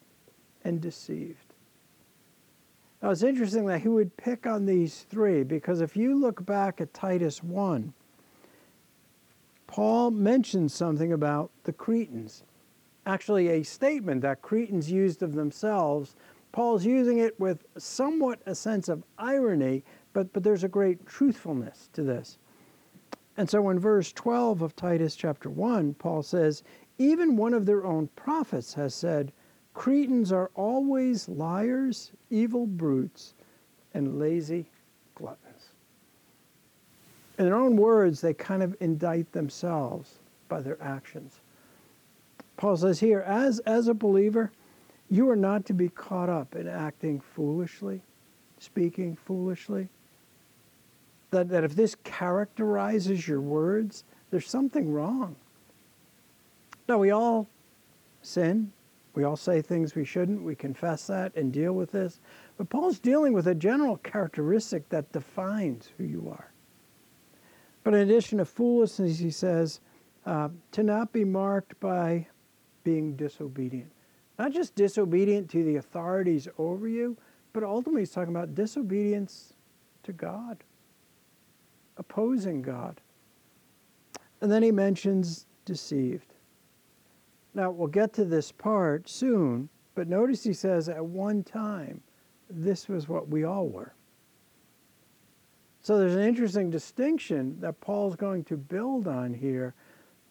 and 0.64 0.82
deceived. 0.82 1.54
Now 3.02 3.12
it's 3.12 3.24
interesting 3.24 3.66
that 3.68 3.82
he 3.82 3.88
would 3.90 4.18
pick 4.18 4.48
on 4.48 4.66
these 4.66 5.06
three 5.10 5.44
because 5.44 5.82
if 5.82 5.96
you 5.96 6.16
look 6.16 6.46
back 6.46 6.82
at 6.82 6.94
Titus 6.94 7.44
1, 7.44 7.94
Paul 9.68 10.12
mentions 10.12 10.74
something 10.74 11.14
about 11.14 11.52
the 11.64 11.74
Cretans. 11.74 12.44
Actually, 13.06 13.50
a 13.50 13.64
statement 13.64 14.22
that 14.22 14.42
Cretans 14.42 14.90
used 14.90 15.22
of 15.22 15.34
themselves. 15.34 16.16
Paul's 16.58 16.84
using 16.84 17.20
it 17.20 17.40
with 17.40 17.66
somewhat 17.78 18.40
a 18.48 18.56
sense 18.56 18.90
of 18.90 19.04
irony, 19.20 19.84
but, 20.14 20.34
but 20.34 20.42
there's 20.42 20.64
a 20.64 20.68
great 20.68 21.06
truthfulness 21.06 21.88
to 21.94 22.02
this. 22.02 22.40
And 23.38 23.48
so 23.48 23.70
in 23.70 23.78
verse 23.78 24.12
12 24.12 24.64
of 24.64 24.76
Titus 24.76 25.16
chapter 25.16 25.52
1, 25.52 25.94
Paul 25.94 26.24
says, 26.24 26.64
Even 26.98 27.38
one 27.38 27.54
of 27.54 27.68
their 27.68 27.86
own 27.86 28.08
prophets 28.16 28.74
has 28.74 28.96
said, 28.96 29.32
Cretans 29.76 30.32
are 30.32 30.50
always 30.56 31.30
liars, 31.30 32.12
evil 32.32 32.66
brutes, 32.66 33.36
and 33.94 34.18
lazy 34.18 34.66
gluttons. 35.14 35.74
In 37.38 37.46
their 37.46 37.56
own 37.56 37.78
words, 37.78 38.20
they 38.20 38.34
kind 38.34 38.64
of 38.64 38.76
indict 38.80 39.32
themselves 39.32 40.18
by 40.50 40.62
their 40.62 40.82
actions. 40.82 41.40
Paul 42.56 42.78
says 42.78 43.00
here, 43.00 43.20
as, 43.20 43.60
as 43.60 43.88
a 43.88 43.94
believer, 43.94 44.52
you 45.10 45.30
are 45.30 45.36
not 45.36 45.66
to 45.66 45.74
be 45.74 45.90
caught 45.90 46.30
up 46.30 46.56
in 46.56 46.68
acting 46.68 47.20
foolishly, 47.20 48.02
speaking 48.60 49.16
foolishly. 49.16 49.88
That, 51.32 51.50
that 51.50 51.64
if 51.64 51.76
this 51.76 51.96
characterizes 52.04 53.28
your 53.28 53.42
words, 53.42 54.04
there's 54.32 54.50
something 54.50 54.92
wrong. 54.92 55.36
Now, 56.88 56.98
we 56.98 57.12
all 57.12 57.48
sin. 58.22 58.72
We 59.14 59.24
all 59.24 59.36
say 59.36 59.62
things 59.62 59.96
we 59.96 60.06
shouldn't. 60.06 60.44
We 60.44 60.56
confess 60.56 61.08
that 61.08 61.36
and 61.36 61.52
deal 61.52 61.74
with 61.74 61.92
this. 61.92 62.20
But 62.58 62.70
Paul's 62.70 63.00
dealing 63.00 63.34
with 63.34 63.48
a 63.48 63.56
general 63.56 63.98
characteristic 63.98 64.88
that 64.90 65.12
defines 65.12 65.90
who 65.98 66.04
you 66.04 66.30
are. 66.30 66.52
But 67.84 67.94
in 67.94 68.02
addition 68.02 68.38
to 68.38 68.46
foolishness, 68.46 69.18
he 69.18 69.32
says, 69.32 69.80
uh, 70.26 70.50
to 70.74 70.84
not 70.84 71.14
be 71.14 71.24
marked 71.24 71.80
by 71.80 72.28
being 72.84 73.16
disobedient. 73.16 73.92
Not 74.38 74.52
just 74.52 74.76
disobedient 74.76 75.50
to 75.52 75.64
the 75.64 75.78
authorities 75.78 76.48
over 76.58 76.88
you, 76.88 77.18
but 77.54 77.64
ultimately 77.64 78.02
he's 78.02 78.12
talking 78.12 78.36
about 78.36 78.54
disobedience 78.54 79.54
to 80.04 80.14
God, 80.14 80.64
opposing 81.98 82.62
God. 82.62 83.02
And 84.42 84.52
then 84.52 84.62
he 84.62 84.72
mentions 84.72 85.48
deceived. 85.66 86.34
Now, 87.54 87.72
we'll 87.72 87.88
get 87.88 88.14
to 88.14 88.26
this 88.26 88.52
part 88.52 89.10
soon, 89.10 89.70
but 89.96 90.08
notice 90.08 90.44
he 90.44 90.54
says 90.54 90.90
at 90.90 91.04
one 91.04 91.44
time, 91.44 92.02
this 92.50 92.88
was 92.88 93.10
what 93.10 93.28
we 93.30 93.44
all 93.44 93.68
were. 93.68 93.94
So 95.82 95.98
there's 95.98 96.16
an 96.16 96.22
interesting 96.22 96.70
distinction 96.70 97.58
that 97.62 97.80
Paul's 97.82 98.16
going 98.16 98.44
to 98.46 98.58
build 98.58 99.08
on 99.08 99.34
here 99.34 99.74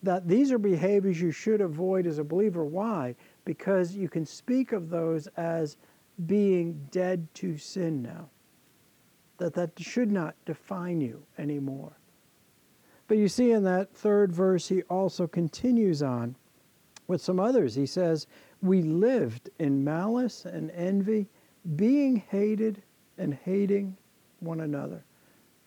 that 0.03 0.29
these 0.29 0.53
are 0.53 0.59
behaviors 0.59 1.21
you 1.21 1.33
should 1.33 1.61
avoid 1.61 2.07
as 2.07 2.19
a 2.19 2.25
believer. 2.25 2.65
Why? 2.65 3.17
Because 3.47 3.97
you 3.97 4.11
can 4.11 4.27
speak 4.27 4.73
of 4.73 4.91
those 4.91 5.27
as 5.39 5.79
being 6.27 6.87
dead 6.91 7.27
to 7.35 7.57
sin 7.57 8.03
now. 8.03 8.29
That 9.39 9.55
that 9.55 9.73
should 9.79 10.13
not 10.13 10.35
define 10.45 11.01
you 11.01 11.23
anymore. 11.39 11.97
But 13.09 13.19
you 13.19 13.29
see 13.29 13.53
in 13.53 13.65
that 13.65 13.95
third 13.95 14.33
verse, 14.33 14.69
he 14.69 14.83
also 14.83 15.27
continues 15.27 16.03
on 16.03 16.37
with 17.07 17.23
some 17.23 17.41
others. 17.41 17.75
He 17.75 17.87
says, 17.87 18.27
We 18.63 18.83
lived 18.83 19.49
in 19.59 19.85
malice 19.85 20.45
and 20.45 20.71
envy, 20.73 21.29
being 21.77 22.17
hated 22.29 22.83
and 23.17 23.33
hating 23.33 23.97
one 24.41 24.61
another. 24.61 25.05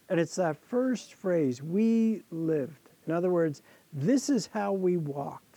And 0.09 0.19
it's 0.19 0.35
that 0.35 0.57
first 0.57 1.13
phrase, 1.13 1.61
we 1.61 2.23
lived. 2.31 2.89
In 3.07 3.13
other 3.13 3.29
words, 3.29 3.61
this 3.93 4.29
is 4.29 4.47
how 4.47 4.73
we 4.73 4.97
walked. 4.97 5.48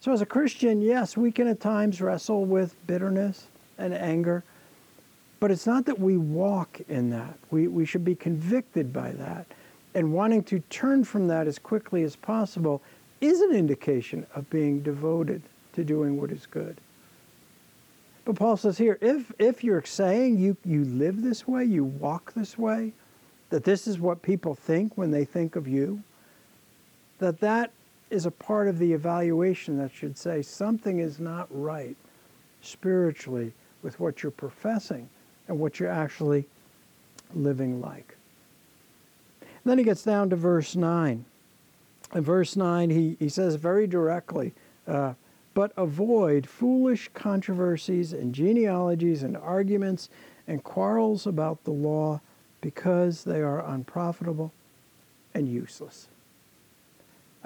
So, 0.00 0.12
as 0.12 0.20
a 0.20 0.26
Christian, 0.26 0.80
yes, 0.80 1.16
we 1.16 1.32
can 1.32 1.48
at 1.48 1.60
times 1.60 2.00
wrestle 2.00 2.44
with 2.44 2.74
bitterness 2.86 3.48
and 3.78 3.92
anger, 3.92 4.44
but 5.40 5.50
it's 5.50 5.66
not 5.66 5.84
that 5.86 5.98
we 5.98 6.16
walk 6.16 6.80
in 6.88 7.10
that. 7.10 7.38
We, 7.50 7.68
we 7.68 7.84
should 7.84 8.04
be 8.04 8.14
convicted 8.14 8.92
by 8.92 9.12
that. 9.12 9.46
And 9.94 10.12
wanting 10.12 10.42
to 10.44 10.60
turn 10.70 11.04
from 11.04 11.28
that 11.28 11.46
as 11.46 11.58
quickly 11.58 12.02
as 12.02 12.16
possible 12.16 12.82
is 13.20 13.40
an 13.40 13.52
indication 13.52 14.26
of 14.34 14.48
being 14.50 14.80
devoted 14.80 15.42
to 15.72 15.84
doing 15.84 16.20
what 16.20 16.30
is 16.30 16.46
good. 16.46 16.78
But 18.24 18.36
Paul 18.36 18.56
says 18.56 18.76
here, 18.76 18.98
if, 19.00 19.32
if 19.38 19.62
you're 19.62 19.84
saying 19.84 20.38
you, 20.38 20.56
you 20.64 20.84
live 20.84 21.22
this 21.22 21.46
way, 21.46 21.64
you 21.64 21.84
walk 21.84 22.34
this 22.34 22.58
way, 22.58 22.92
that 23.50 23.64
this 23.64 23.86
is 23.86 24.00
what 24.00 24.20
people 24.20 24.54
think 24.54 24.98
when 24.98 25.12
they 25.12 25.24
think 25.24 25.54
of 25.54 25.68
you, 25.68 26.02
that 27.18 27.40
that 27.40 27.70
is 28.10 28.26
a 28.26 28.30
part 28.30 28.68
of 28.68 28.78
the 28.78 28.92
evaluation 28.92 29.78
that 29.78 29.92
should 29.92 30.16
say 30.16 30.42
something 30.42 30.98
is 31.00 31.18
not 31.18 31.48
right 31.50 31.96
spiritually 32.62 33.52
with 33.82 33.98
what 33.98 34.22
you're 34.22 34.32
professing 34.32 35.08
and 35.48 35.58
what 35.58 35.78
you're 35.78 35.90
actually 35.90 36.44
living 37.34 37.80
like. 37.80 38.16
And 39.40 39.70
then 39.70 39.78
he 39.78 39.84
gets 39.84 40.04
down 40.04 40.30
to 40.30 40.36
verse 40.36 40.76
9. 40.76 41.24
In 42.14 42.22
verse 42.22 42.56
9, 42.56 42.90
he, 42.90 43.16
he 43.18 43.28
says 43.28 43.56
very 43.56 43.86
directly, 43.86 44.54
uh, 44.86 45.14
but 45.54 45.72
avoid 45.76 46.46
foolish 46.46 47.10
controversies 47.14 48.12
and 48.12 48.34
genealogies 48.34 49.22
and 49.22 49.36
arguments 49.36 50.08
and 50.46 50.62
quarrels 50.62 51.26
about 51.26 51.64
the 51.64 51.72
law 51.72 52.20
because 52.60 53.24
they 53.24 53.40
are 53.40 53.64
unprofitable 53.66 54.52
and 55.34 55.48
useless. 55.48 56.08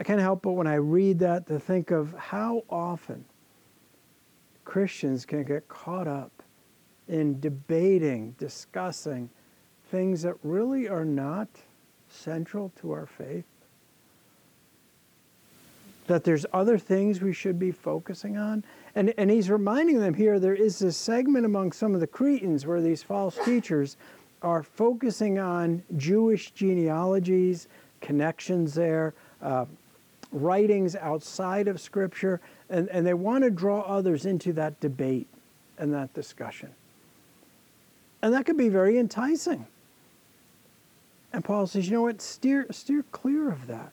I 0.00 0.02
can't 0.02 0.20
help 0.20 0.42
but 0.42 0.52
when 0.52 0.66
I 0.66 0.76
read 0.76 1.18
that 1.18 1.46
to 1.48 1.60
think 1.60 1.90
of 1.90 2.14
how 2.14 2.64
often 2.70 3.24
Christians 4.64 5.26
can 5.26 5.44
get 5.44 5.68
caught 5.68 6.08
up 6.08 6.42
in 7.06 7.38
debating, 7.38 8.34
discussing 8.38 9.28
things 9.90 10.22
that 10.22 10.34
really 10.42 10.88
are 10.88 11.04
not 11.04 11.48
central 12.08 12.72
to 12.80 12.92
our 12.92 13.06
faith 13.06 13.44
that 16.10 16.24
there's 16.24 16.44
other 16.52 16.76
things 16.76 17.20
we 17.20 17.32
should 17.32 17.56
be 17.56 17.70
focusing 17.70 18.36
on. 18.36 18.64
And, 18.96 19.14
and 19.16 19.30
he's 19.30 19.48
reminding 19.48 20.00
them 20.00 20.12
here 20.12 20.40
there 20.40 20.56
is 20.56 20.80
this 20.80 20.96
segment 20.96 21.46
among 21.46 21.70
some 21.70 21.94
of 21.94 22.00
the 22.00 22.06
Cretans 22.06 22.66
where 22.66 22.80
these 22.80 23.00
false 23.00 23.38
teachers 23.44 23.96
are 24.42 24.64
focusing 24.64 25.38
on 25.38 25.84
Jewish 25.96 26.50
genealogies, 26.50 27.68
connections 28.00 28.74
there, 28.74 29.14
uh, 29.40 29.66
writings 30.32 30.96
outside 30.96 31.68
of 31.68 31.80
Scripture, 31.80 32.40
and, 32.68 32.88
and 32.88 33.06
they 33.06 33.14
want 33.14 33.44
to 33.44 33.50
draw 33.50 33.80
others 33.80 34.26
into 34.26 34.52
that 34.54 34.78
debate 34.80 35.26
and 35.78 35.92
that 35.92 36.12
discussion. 36.14 36.70
And 38.22 38.34
that 38.34 38.46
could 38.46 38.56
be 38.56 38.68
very 38.68 38.98
enticing. 38.98 39.66
And 41.32 41.44
Paul 41.44 41.66
says, 41.66 41.86
you 41.88 41.94
know 41.94 42.02
what, 42.02 42.20
steer, 42.20 42.66
steer 42.70 43.04
clear 43.12 43.50
of 43.50 43.66
that. 43.66 43.92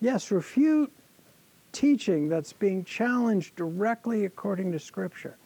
Yes, 0.00 0.30
refute 0.30 0.92
teaching 1.72 2.28
that's 2.28 2.52
being 2.52 2.84
challenged 2.84 3.56
directly 3.56 4.24
according 4.24 4.72
to 4.72 4.78
Scripture. 4.78 5.36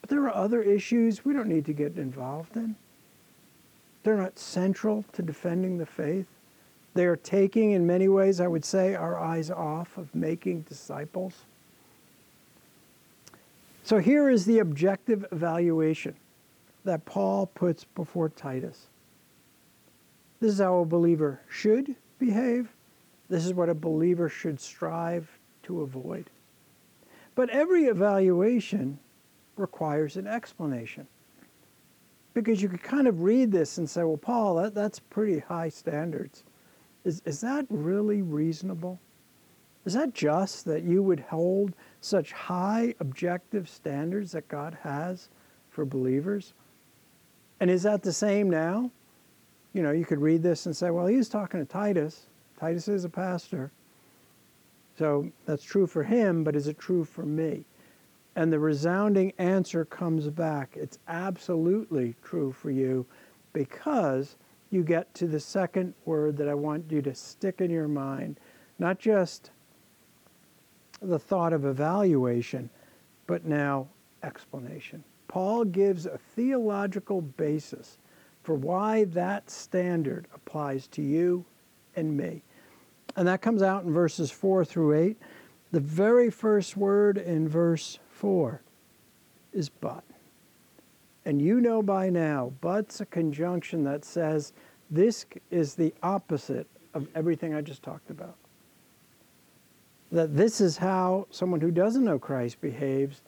But 0.00 0.10
there 0.10 0.22
are 0.24 0.34
other 0.34 0.62
issues 0.62 1.24
we 1.24 1.32
don't 1.32 1.48
need 1.48 1.64
to 1.66 1.72
get 1.72 1.96
involved 1.96 2.56
in. 2.56 2.76
They're 4.02 4.16
not 4.16 4.38
central 4.38 5.04
to 5.12 5.22
defending 5.22 5.78
the 5.78 5.86
faith. 5.86 6.26
They 6.96 7.06
are 7.06 7.16
taking, 7.16 7.72
in 7.72 7.86
many 7.86 8.08
ways, 8.08 8.40
I 8.40 8.46
would 8.46 8.64
say, 8.64 8.94
our 8.94 9.18
eyes 9.18 9.50
off 9.50 9.96
of 9.96 10.14
making 10.14 10.62
disciples. 10.62 11.34
So 13.84 13.98
here 13.98 14.28
is 14.28 14.44
the 14.44 14.58
objective 14.58 15.24
evaluation 15.30 16.16
that 16.84 17.04
Paul 17.04 17.46
puts 17.46 17.84
before 17.84 18.28
Titus. 18.30 18.86
This 20.40 20.52
is 20.54 20.58
how 20.58 20.78
a 20.78 20.84
believer 20.84 21.40
should 21.48 21.94
behave 22.18 22.68
this 23.28 23.44
is 23.44 23.54
what 23.54 23.68
a 23.68 23.74
believer 23.74 24.28
should 24.28 24.60
strive 24.60 25.28
to 25.64 25.82
avoid. 25.82 26.30
But 27.34 27.50
every 27.50 27.84
evaluation 27.84 28.98
requires 29.56 30.16
an 30.16 30.26
explanation. 30.26 31.06
Because 32.34 32.62
you 32.62 32.68
could 32.68 32.82
kind 32.82 33.08
of 33.08 33.22
read 33.22 33.50
this 33.50 33.78
and 33.78 33.88
say, 33.88 34.04
well, 34.04 34.16
Paul, 34.16 34.56
that, 34.56 34.74
that's 34.74 34.98
pretty 34.98 35.38
high 35.38 35.70
standards. 35.70 36.44
Is, 37.06 37.22
is 37.24 37.40
that 37.42 37.66
really 37.70 38.20
reasonable? 38.20 38.98
Is 39.84 39.94
that 39.94 40.12
just 40.12 40.64
that 40.64 40.82
you 40.82 41.04
would 41.04 41.20
hold 41.20 41.72
such 42.00 42.32
high 42.32 42.94
objective 42.98 43.68
standards 43.68 44.32
that 44.32 44.48
God 44.48 44.76
has 44.82 45.28
for 45.70 45.84
believers? 45.84 46.52
And 47.60 47.70
is 47.70 47.84
that 47.84 48.02
the 48.02 48.12
same 48.12 48.50
now? 48.50 48.90
You 49.72 49.84
know, 49.84 49.92
you 49.92 50.04
could 50.04 50.20
read 50.20 50.42
this 50.42 50.66
and 50.66 50.76
say, 50.76 50.90
well, 50.90 51.06
he 51.06 51.16
was 51.16 51.28
talking 51.28 51.60
to 51.60 51.66
Titus. 51.66 52.26
Titus 52.58 52.88
is 52.88 53.04
a 53.04 53.08
pastor. 53.08 53.70
So 54.98 55.30
that's 55.44 55.62
true 55.62 55.86
for 55.86 56.02
him, 56.02 56.42
but 56.42 56.56
is 56.56 56.66
it 56.66 56.76
true 56.76 57.04
for 57.04 57.22
me? 57.22 57.64
And 58.34 58.52
the 58.52 58.58
resounding 58.58 59.32
answer 59.38 59.84
comes 59.84 60.28
back. 60.28 60.70
It's 60.74 60.98
absolutely 61.06 62.16
true 62.24 62.50
for 62.50 62.72
you 62.72 63.06
because 63.52 64.34
you 64.70 64.82
get 64.82 65.12
to 65.14 65.26
the 65.26 65.40
second 65.40 65.94
word 66.04 66.36
that 66.38 66.48
I 66.48 66.54
want 66.54 66.90
you 66.90 67.02
to 67.02 67.14
stick 67.14 67.60
in 67.60 67.70
your 67.70 67.88
mind. 67.88 68.38
Not 68.78 68.98
just 68.98 69.50
the 71.00 71.18
thought 71.18 71.52
of 71.52 71.64
evaluation, 71.64 72.70
but 73.26 73.44
now 73.44 73.88
explanation. 74.22 75.04
Paul 75.28 75.64
gives 75.64 76.06
a 76.06 76.18
theological 76.18 77.20
basis 77.20 77.98
for 78.42 78.54
why 78.54 79.04
that 79.04 79.50
standard 79.50 80.26
applies 80.34 80.86
to 80.88 81.02
you 81.02 81.44
and 81.96 82.16
me. 82.16 82.42
And 83.16 83.26
that 83.26 83.42
comes 83.42 83.62
out 83.62 83.84
in 83.84 83.92
verses 83.92 84.30
4 84.30 84.64
through 84.64 84.94
8. 84.94 85.16
The 85.72 85.80
very 85.80 86.30
first 86.30 86.76
word 86.76 87.18
in 87.18 87.48
verse 87.48 87.98
4 88.10 88.60
is 89.52 89.68
but. 89.68 90.04
And 91.26 91.42
you 91.42 91.60
know 91.60 91.82
by 91.82 92.08
now, 92.08 92.52
but's 92.60 93.00
a 93.00 93.06
conjunction 93.06 93.82
that 93.82 94.04
says 94.04 94.52
this 94.90 95.26
is 95.50 95.74
the 95.74 95.92
opposite 96.00 96.68
of 96.94 97.08
everything 97.16 97.52
I 97.52 97.60
just 97.60 97.82
talked 97.82 98.10
about. 98.10 98.36
That 100.12 100.36
this 100.36 100.60
is 100.60 100.76
how 100.76 101.26
someone 101.30 101.60
who 101.60 101.72
doesn't 101.72 102.04
know 102.04 102.20
Christ 102.20 102.60
behaves, 102.60 103.22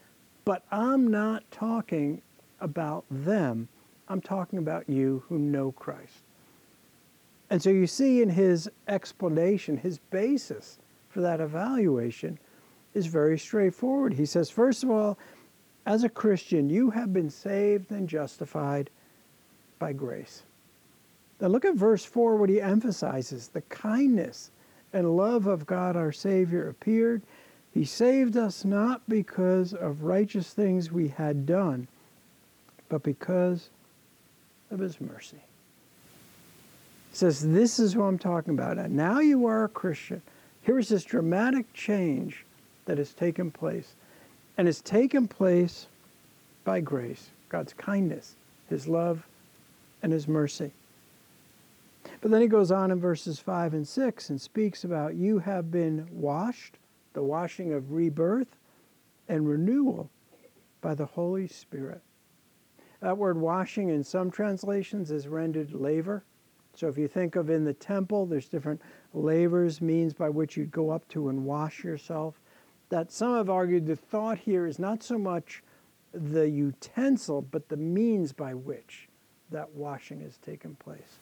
but 0.45 0.62
I'm 0.71 1.09
not 1.09 1.43
talking 1.50 2.23
about 2.61 3.05
them. 3.11 3.69
I'm 4.07 4.21
talking 4.21 4.61
about 4.61 4.88
you 4.88 5.25
who 5.28 5.37
know 5.37 5.73
Christ. 5.73 6.23
And 7.50 7.61
so 7.61 7.69
you 7.69 7.88
see 7.88 8.23
in 8.23 8.28
his 8.31 8.71
explanation, 8.87 9.76
his 9.76 9.99
basis 9.99 10.78
for 11.09 11.21
that 11.23 11.40
evaluation 11.40 12.38
is 12.95 13.07
very 13.07 13.40
straightforward. 13.40 14.14
He 14.14 14.25
says, 14.25 14.50
first 14.50 14.85
of 14.85 14.90
all, 14.90 15.19
as 15.87 16.04
a 16.04 16.08
Christian, 16.08 16.68
you 16.68 16.90
have 16.90 17.12
been 17.12 17.30
saved 17.30 17.90
and 17.90 18.08
justified 18.08 18.90
by 19.78 19.92
grace. 19.92 20.42
Now 21.40 21.49
look 21.49 21.64
at 21.64 21.75
verse 21.75 22.04
4, 22.04 22.37
what 22.37 22.50
he 22.50 22.61
emphasizes 22.61 23.49
the 23.49 23.62
kindness 23.62 24.50
and 24.92 25.16
love 25.16 25.47
of 25.47 25.66
God 25.66 25.97
our 25.97 26.12
Savior 26.12 26.68
appeared. 26.68 27.23
He 27.73 27.85
saved 27.85 28.37
us 28.37 28.64
not 28.64 29.02
because 29.08 29.73
of 29.73 30.02
righteous 30.02 30.52
things 30.52 30.90
we 30.90 31.08
had 31.08 31.47
done, 31.47 31.87
but 32.88 33.02
because 33.02 33.70
of 34.70 34.80
his 34.80 35.00
mercy. 35.00 35.42
He 37.11 37.16
says, 37.16 37.47
This 37.47 37.78
is 37.78 37.97
what 37.97 38.04
I'm 38.04 38.18
talking 38.18 38.54
about. 38.54 38.78
And 38.78 38.97
now 38.97 39.20
you 39.20 39.47
are 39.47 39.64
a 39.64 39.68
Christian. 39.68 40.23
Here's 40.62 40.88
this 40.88 41.04
dramatic 41.04 41.73
change 41.73 42.44
that 42.87 42.99
has 42.99 43.12
taken 43.12 43.50
place. 43.50 43.94
And 44.58 44.68
it's 44.68 44.80
taken 44.80 45.28
place 45.28 45.86
by 46.64 46.80
grace, 46.80 47.30
God's 47.48 47.72
kindness, 47.72 48.34
his 48.68 48.88
love, 48.88 49.24
and 50.02 50.12
his 50.12 50.28
mercy. 50.28 50.72
But 52.20 52.30
then 52.30 52.40
he 52.40 52.48
goes 52.48 52.72
on 52.72 52.90
in 52.90 53.00
verses 53.00 53.38
5 53.38 53.74
and 53.74 53.86
6 53.86 54.30
and 54.30 54.40
speaks 54.40 54.84
about 54.84 55.14
you 55.14 55.38
have 55.38 55.70
been 55.70 56.08
washed, 56.10 56.76
the 57.12 57.22
washing 57.22 57.72
of 57.72 57.92
rebirth 57.92 58.56
and 59.28 59.48
renewal 59.48 60.10
by 60.80 60.94
the 60.94 61.06
Holy 61.06 61.46
Spirit. 61.46 62.00
That 63.00 63.16
word 63.16 63.38
washing 63.38 63.90
in 63.90 64.02
some 64.02 64.30
translations 64.30 65.12
is 65.12 65.28
rendered 65.28 65.72
laver. 65.72 66.24
So 66.74 66.88
if 66.88 66.98
you 66.98 67.06
think 67.06 67.36
of 67.36 67.50
in 67.50 67.64
the 67.64 67.74
temple, 67.74 68.26
there's 68.26 68.48
different 68.48 68.80
lavers, 69.14 69.80
means 69.80 70.14
by 70.14 70.28
which 70.28 70.56
you'd 70.56 70.72
go 70.72 70.90
up 70.90 71.06
to 71.08 71.28
and 71.28 71.44
wash 71.44 71.84
yourself. 71.84 72.40
That 72.90 73.12
some 73.12 73.37
have 73.37 73.50
argued 73.50 73.87
the 73.87 73.97
thought 73.97 74.38
here 74.38 74.66
is 74.66 74.78
not 74.78 75.02
so 75.02 75.18
much 75.18 75.62
the 76.12 76.49
utensil, 76.49 77.42
but 77.42 77.68
the 77.68 77.76
means 77.76 78.33
by 78.33 78.54
which 78.54 79.09
that 79.50 79.75
washing 79.75 80.21
has 80.21 80.38
taken 80.38 80.75
place 80.76 81.18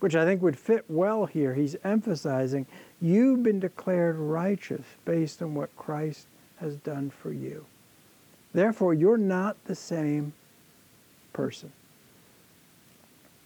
which 0.00 0.14
I 0.14 0.24
think 0.24 0.42
would 0.42 0.58
fit 0.58 0.84
well 0.88 1.26
here. 1.26 1.54
He's 1.54 1.76
emphasizing 1.84 2.66
you've 3.00 3.42
been 3.42 3.60
declared 3.60 4.16
righteous 4.16 4.84
based 5.04 5.42
on 5.42 5.54
what 5.54 5.74
Christ 5.76 6.26
has 6.58 6.76
done 6.76 7.10
for 7.10 7.32
you. 7.32 7.64
Therefore, 8.52 8.94
you're 8.94 9.18
not 9.18 9.56
the 9.64 9.74
same 9.74 10.32
person. 11.32 11.72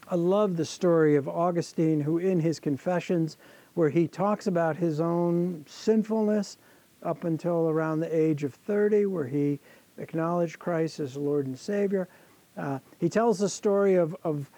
I 0.08 0.16
love 0.16 0.56
the 0.56 0.64
story 0.64 1.16
of 1.16 1.28
Augustine, 1.28 2.00
who, 2.00 2.18
in 2.18 2.40
his 2.40 2.58
Confessions, 2.58 3.36
where 3.74 3.90
he 3.90 4.08
talks 4.08 4.46
about 4.46 4.76
his 4.76 5.00
own 5.00 5.64
sinfulness 5.68 6.58
up 7.02 7.24
until 7.24 7.68
around 7.68 8.00
the 8.00 8.14
age 8.14 8.44
of 8.44 8.54
30, 8.54 9.06
where 9.06 9.26
he 9.26 9.58
acknowledged 9.98 10.58
Christ 10.58 11.00
as 11.00 11.16
Lord 11.16 11.46
and 11.46 11.58
Savior. 11.58 12.08
Uh, 12.56 12.78
he 12.98 13.08
tells 13.08 13.38
the 13.38 13.48
story 13.48 13.94
of, 13.94 14.16
of 14.24 14.50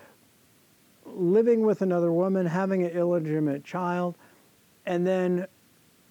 living 1.05 1.63
with 1.63 1.83
another 1.83 2.13
woman, 2.13 2.47
having 2.47 2.83
an 2.83 2.91
illegitimate 2.91 3.65
child, 3.65 4.17
and 4.87 5.07
then 5.07 5.47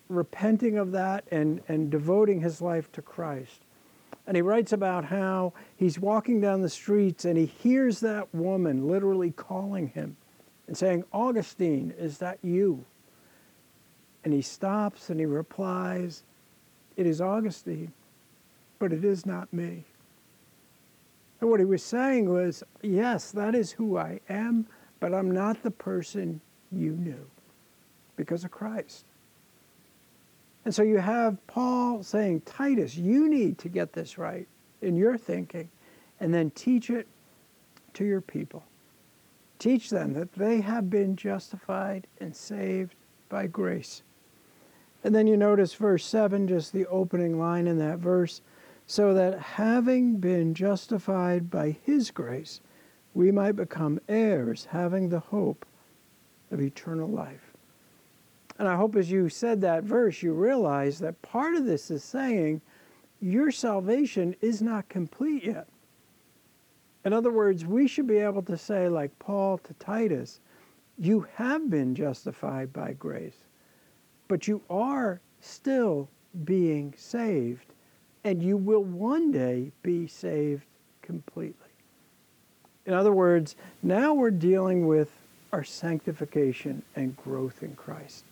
repenting 0.09 0.77
of 0.77 0.91
that 0.91 1.23
and, 1.31 1.61
and 1.67 1.89
devoting 1.89 2.41
his 2.41 2.61
life 2.61 2.91
to 2.91 3.01
Christ. 3.01 3.61
And 4.27 4.35
he 4.35 4.41
writes 4.41 4.71
about 4.71 5.05
how 5.05 5.53
he's 5.75 5.97
walking 5.97 6.39
down 6.39 6.61
the 6.61 6.69
streets 6.69 7.25
and 7.25 7.37
he 7.37 7.45
hears 7.45 7.99
that 8.01 8.33
woman 8.33 8.87
literally 8.87 9.31
calling 9.31 9.87
him 9.89 10.15
and 10.67 10.77
saying, 10.77 11.03
Augustine, 11.11 11.93
is 11.97 12.19
that 12.19 12.37
you? 12.41 12.85
And 14.23 14.33
he 14.33 14.41
stops 14.41 15.09
and 15.09 15.19
he 15.19 15.25
replies, 15.25 16.23
It 16.95 17.05
is 17.07 17.21
Augustine, 17.21 17.93
but 18.79 18.93
it 18.93 19.03
is 19.03 19.25
not 19.25 19.51
me. 19.51 19.83
And 21.39 21.49
what 21.49 21.59
he 21.59 21.65
was 21.65 21.83
saying 21.83 22.29
was, 22.29 22.63
Yes, 22.81 23.31
that 23.31 23.55
is 23.55 23.71
who 23.71 23.97
I 23.97 24.19
am 24.29 24.67
but 25.01 25.13
I'm 25.13 25.31
not 25.31 25.61
the 25.63 25.71
person 25.71 26.39
you 26.71 26.91
knew 26.91 27.27
because 28.15 28.45
of 28.45 28.51
Christ. 28.51 29.03
And 30.63 30.73
so 30.73 30.83
you 30.83 30.99
have 30.99 31.45
Paul 31.47 32.03
saying, 32.03 32.41
Titus, 32.41 32.95
you 32.95 33.27
need 33.27 33.57
to 33.57 33.67
get 33.67 33.91
this 33.91 34.17
right 34.17 34.47
in 34.81 34.95
your 34.95 35.17
thinking 35.17 35.69
and 36.21 36.33
then 36.33 36.51
teach 36.51 36.91
it 36.91 37.07
to 37.95 38.05
your 38.05 38.21
people. 38.21 38.63
Teach 39.57 39.89
them 39.89 40.13
that 40.13 40.33
they 40.33 40.61
have 40.61 40.89
been 40.89 41.15
justified 41.15 42.05
and 42.19 42.35
saved 42.35 42.93
by 43.27 43.47
grace. 43.47 44.03
And 45.03 45.15
then 45.15 45.27
you 45.27 45.35
notice 45.37 45.73
verse 45.73 46.05
7, 46.05 46.47
just 46.47 46.73
the 46.73 46.85
opening 46.87 47.39
line 47.39 47.67
in 47.67 47.77
that 47.79 47.99
verse, 47.99 48.41
so 48.85 49.13
that 49.13 49.39
having 49.39 50.17
been 50.17 50.53
justified 50.53 51.49
by 51.49 51.77
his 51.83 52.11
grace, 52.11 52.61
we 53.13 53.31
might 53.31 53.53
become 53.53 53.99
heirs, 54.07 54.67
having 54.71 55.09
the 55.09 55.19
hope 55.19 55.65
of 56.51 56.61
eternal 56.61 57.09
life. 57.09 57.51
And 58.59 58.67
I 58.67 58.75
hope 58.75 58.95
as 58.95 59.09
you 59.09 59.27
said 59.29 59.61
that 59.61 59.83
verse, 59.83 60.21
you 60.21 60.33
realize 60.33 60.99
that 60.99 61.21
part 61.21 61.55
of 61.55 61.65
this 61.65 61.89
is 61.89 62.03
saying 62.03 62.61
your 63.19 63.51
salvation 63.51 64.35
is 64.41 64.61
not 64.61 64.89
complete 64.89 65.45
yet. 65.45 65.67
In 67.03 67.13
other 67.13 67.31
words, 67.31 67.65
we 67.65 67.87
should 67.87 68.07
be 68.07 68.17
able 68.17 68.43
to 68.43 68.57
say, 68.57 68.87
like 68.87 69.17
Paul 69.17 69.57
to 69.59 69.73
Titus, 69.75 70.39
you 70.97 71.25
have 71.35 71.69
been 71.69 71.95
justified 71.95 72.71
by 72.71 72.93
grace, 72.93 73.37
but 74.31 74.47
you 74.47 74.61
are 74.69 75.19
still 75.41 76.07
being 76.45 76.93
saved, 76.95 77.65
and 78.23 78.41
you 78.41 78.55
will 78.55 78.85
one 78.85 79.29
day 79.29 79.69
be 79.83 80.07
saved 80.07 80.63
completely. 81.01 81.67
In 82.85 82.93
other 82.93 83.11
words, 83.11 83.57
now 83.83 84.13
we're 84.13 84.31
dealing 84.31 84.87
with 84.87 85.09
our 85.51 85.65
sanctification 85.65 86.81
and 86.95 87.17
growth 87.17 87.61
in 87.61 87.75
Christ. 87.75 88.23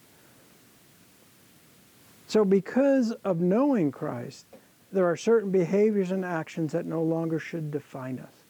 So, 2.28 2.46
because 2.46 3.12
of 3.26 3.42
knowing 3.42 3.92
Christ, 3.92 4.46
there 4.94 5.06
are 5.06 5.18
certain 5.18 5.52
behaviors 5.52 6.12
and 6.12 6.24
actions 6.24 6.72
that 6.72 6.86
no 6.86 7.04
longer 7.04 7.40
should 7.40 7.72
define 7.72 8.20
us. 8.20 8.46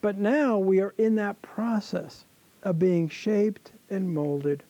But 0.00 0.18
now 0.18 0.58
we 0.58 0.80
are 0.80 0.94
in 0.98 1.14
that 1.14 1.40
process 1.40 2.24
of 2.64 2.80
being 2.80 3.08
shaped 3.08 3.70
and 3.90 4.12
molded 4.12 4.64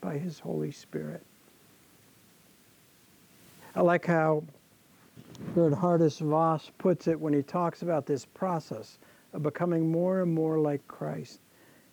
by 0.00 0.18
His 0.18 0.40
Holy 0.40 0.72
Spirit. 0.72 1.22
I 3.78 3.80
like 3.82 4.06
how 4.06 4.42
Geerhardus 5.54 6.18
Vos 6.18 6.72
puts 6.78 7.06
it 7.06 7.20
when 7.20 7.32
he 7.32 7.44
talks 7.44 7.82
about 7.82 8.06
this 8.06 8.24
process 8.24 8.98
of 9.32 9.44
becoming 9.44 9.88
more 9.88 10.22
and 10.22 10.34
more 10.34 10.58
like 10.58 10.84
Christ. 10.88 11.38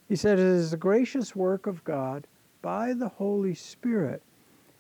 He 0.10 0.15
said, 0.15 0.39
It 0.39 0.45
is 0.45 0.71
the 0.71 0.78
gracious 0.78 1.36
work 1.36 1.67
of 1.67 1.84
God 1.84 2.26
by 2.63 2.93
the 2.93 3.08
Holy 3.08 3.54
Spirit 3.54 4.24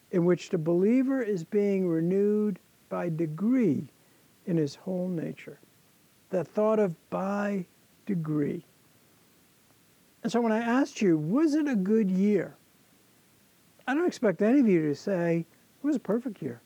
in 0.09 0.25
which 0.25 0.49
the 0.49 0.57
believer 0.57 1.21
is 1.21 1.43
being 1.43 1.87
renewed 1.87 2.57
by 2.89 3.09
degree 3.09 3.87
in 4.47 4.57
his 4.57 4.73
whole 4.73 5.07
nature. 5.07 5.59
That 6.31 6.47
thought 6.47 6.79
of 6.79 6.95
by 7.11 7.67
degree. 8.07 8.65
And 10.23 10.31
so 10.31 10.41
when 10.41 10.51
I 10.51 10.57
asked 10.57 11.03
you, 11.03 11.19
was 11.19 11.53
it 11.53 11.67
a 11.67 11.75
good 11.75 12.09
year? 12.09 12.55
I 13.87 13.93
don't 13.93 14.07
expect 14.07 14.41
any 14.41 14.59
of 14.59 14.67
you 14.67 14.81
to 14.87 14.95
say, 14.95 15.45
it 15.83 15.85
was 15.85 15.97
a 15.97 15.99
perfect 15.99 16.41
year. 16.41 16.61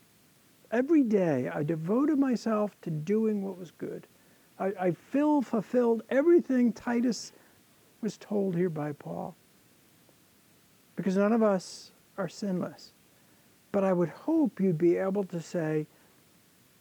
Every 0.72 1.04
day 1.04 1.50
I 1.54 1.64
devoted 1.64 2.20
myself 2.20 2.80
to 2.82 2.92
doing 2.92 3.44
what 3.44 3.58
was 3.58 3.72
good. 3.72 4.08
I, 4.60 4.72
I 4.80 4.92
filled, 4.92 5.48
fulfilled 5.48 6.04
everything 6.10 6.74
Titus 6.74 7.32
was 8.02 8.18
told 8.18 8.56
here 8.56 8.70
by 8.70 8.92
Paul. 8.92 9.36
Because 10.96 11.18
none 11.18 11.32
of 11.32 11.42
us 11.42 11.92
are 12.18 12.30
sinless. 12.30 12.94
But 13.72 13.84
I 13.84 13.94
would 13.94 14.10
hope 14.10 14.60
you'd 14.60 14.78
be 14.78 14.98
able 14.98 15.24
to 15.26 15.42
say, 15.42 15.88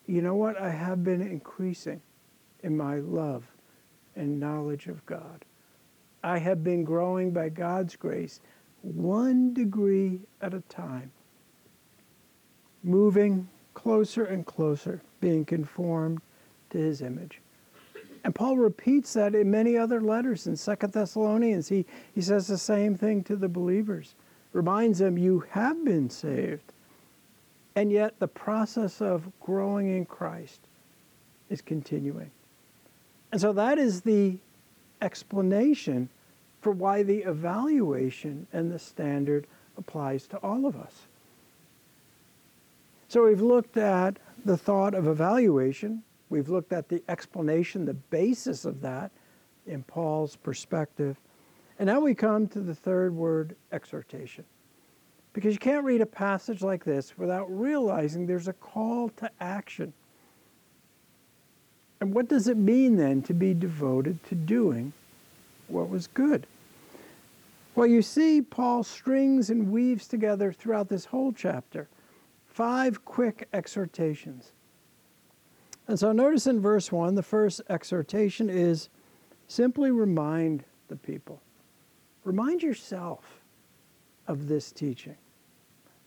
you 0.07 0.23
know 0.23 0.35
what? 0.35 0.61
I 0.61 0.71
have 0.71 1.05
been 1.05 1.23
increasing 1.23 2.01
in 2.63 2.77
my 2.77 2.97
love 2.97 3.45
and 4.17 4.41
knowledge 4.41 4.87
of 4.87 5.05
God. 5.07 5.45
I 6.23 6.39
have 6.39 6.65
been 6.65 6.83
growing 6.83 7.31
by 7.31 7.49
God's 7.51 7.95
grace 7.95 8.41
one 8.83 9.53
degree 9.55 10.21
at 10.41 10.55
a 10.55 10.61
time, 10.63 11.11
moving 12.83 13.49
closer 13.79 14.25
and 14.25 14.45
closer, 14.45 15.01
being 15.21 15.45
conformed 15.45 16.21
to 16.71 16.79
his 16.79 17.01
image. 17.01 17.41
And 18.25 18.35
Paul 18.35 18.57
repeats 18.57 19.13
that 19.13 19.37
in 19.37 19.53
many 19.53 19.77
other 19.77 20.01
letters. 20.01 20.49
In 20.49 20.57
Second 20.57 20.93
Thessalonians, 20.93 21.69
he, 21.69 21.87
he 22.13 22.21
says 22.21 22.49
the 22.49 22.59
same 22.59 22.97
thing 22.97 23.23
to 23.23 23.37
the 23.37 23.49
believers. 23.49 24.17
Reminds 24.53 24.99
them, 24.99 25.17
you 25.17 25.45
have 25.51 25.85
been 25.85 26.11
saved. 26.11 26.73
And 27.77 27.93
yet 27.93 28.19
the 28.19 28.27
process 28.27 29.01
of 29.01 29.31
growing 29.41 29.97
in 29.97 30.05
Christ 30.07 30.61
is 31.49 31.61
continuing. 31.61 32.33
And 33.31 33.41
so 33.41 33.53
that 33.53 33.79
is 33.79 34.01
the 34.01 34.39
explanation 35.01 36.09
for 36.61 36.73
why 36.73 37.05
the 37.05 37.19
evaluation 37.19 38.49
and 38.53 38.73
the 38.73 38.81
standard 38.81 39.47
applies 39.77 40.27
to 40.27 40.39
all 40.39 40.67
of 40.67 40.75
us. 40.75 41.07
So 43.09 43.25
we've 43.25 43.41
looked 43.41 43.79
at 43.79 44.19
the 44.45 44.57
thought 44.59 44.95
of 44.95 45.07
evaluation, 45.07 46.03
we've 46.29 46.51
looked 46.51 46.75
at 46.75 46.91
the 46.91 47.03
explanation, 47.09 47.87
the 47.87 47.95
basis 47.95 48.67
of 48.67 48.83
that 48.83 49.11
in 49.67 49.83
Paul's 49.83 50.37
perspective. 50.37 51.17
And 51.79 51.87
now 51.87 52.01
we 52.01 52.15
come 52.15 52.47
to 52.49 52.61
the 52.61 52.75
third 52.75 53.15
word, 53.15 53.57
exhortation. 53.73 54.45
Because 55.33 55.55
you 55.55 55.59
can't 55.59 55.85
read 55.85 56.03
a 56.03 56.07
passage 56.07 56.61
like 56.61 56.85
this 56.85 57.17
without 57.17 57.47
realizing 57.47 58.27
there's 58.27 58.49
a 58.49 58.53
call 58.53 59.09
to 59.17 59.31
action. 59.41 59.95
And 62.01 62.13
what 62.13 62.29
does 62.29 62.47
it 62.47 62.59
mean 62.59 62.97
then 62.97 63.23
to 63.23 63.33
be 63.33 63.55
devoted 63.55 64.23
to 64.25 64.35
doing 64.35 64.93
what 65.69 65.89
was 65.89 66.09
good? 66.09 66.47
Well, 67.75 67.87
you 67.87 68.03
see, 68.03 68.43
Paul 68.43 68.83
strings 68.83 69.49
and 69.49 69.71
weaves 69.71 70.09
together 70.09 70.53
throughout 70.53 70.89
this 70.89 71.07
whole 71.07 71.33
chapter 71.33 71.89
five 72.59 73.05
quick 73.05 73.47
exhortations. 73.53 74.51
And 75.87 75.97
so 75.97 76.11
notice 76.11 76.49
in 76.49 76.61
verse 76.61 76.91
1, 76.91 77.15
the 77.15 77.23
first 77.23 77.61
exhortation 77.71 78.51
is 78.51 78.89
simply 79.47 79.93
remind 79.93 80.65
the 80.89 80.97
people. 80.97 81.41
Remind 82.25 82.61
yourself 82.61 83.43
of 84.27 84.49
this 84.49 84.73
teaching. 84.73 85.15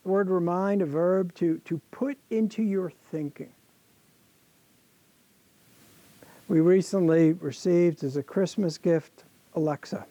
The 0.03 0.09
word 0.09 0.29
remind, 0.29 0.81
a 0.81 0.85
verb 0.85 1.33
to, 1.35 1.59
to 1.59 1.79
put 1.89 2.17
into 2.29 2.63
your 2.63 2.91
thinking. 3.11 3.53
We 6.49 6.59
recently 6.59 7.31
received 7.31 8.03
as 8.03 8.17
a 8.17 8.23
Christmas 8.23 8.77
gift 8.77 9.23
Alexa. 9.55 10.05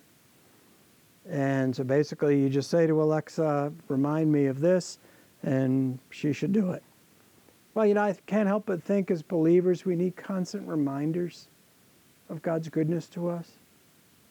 And 1.29 1.77
so 1.77 1.85
basically, 1.85 2.41
you 2.41 2.49
just 2.49 2.71
say 2.71 2.87
to 2.87 3.03
Alexa, 3.03 3.75
remind 3.89 4.33
me 4.33 4.47
of 4.47 4.61
this, 4.61 4.99
and 5.43 5.99
she 6.11 6.33
should 6.33 6.53
do 6.53 6.71
it. 6.73 6.83
Well, 7.75 7.87
you 7.87 7.95
know, 7.95 8.03
I 8.03 8.17
can't 8.27 8.49
help 8.49 8.67
but 8.67 8.83
think 8.83 9.11
as 9.11 9.23
believers, 9.23 9.85
we 9.85 9.97
need 9.97 10.17
constant 10.17 10.67
reminders 10.67 11.47
of 12.29 12.43
God's 12.43 12.69
goodness 12.69 13.07
to 13.09 13.29
us, 13.29 13.51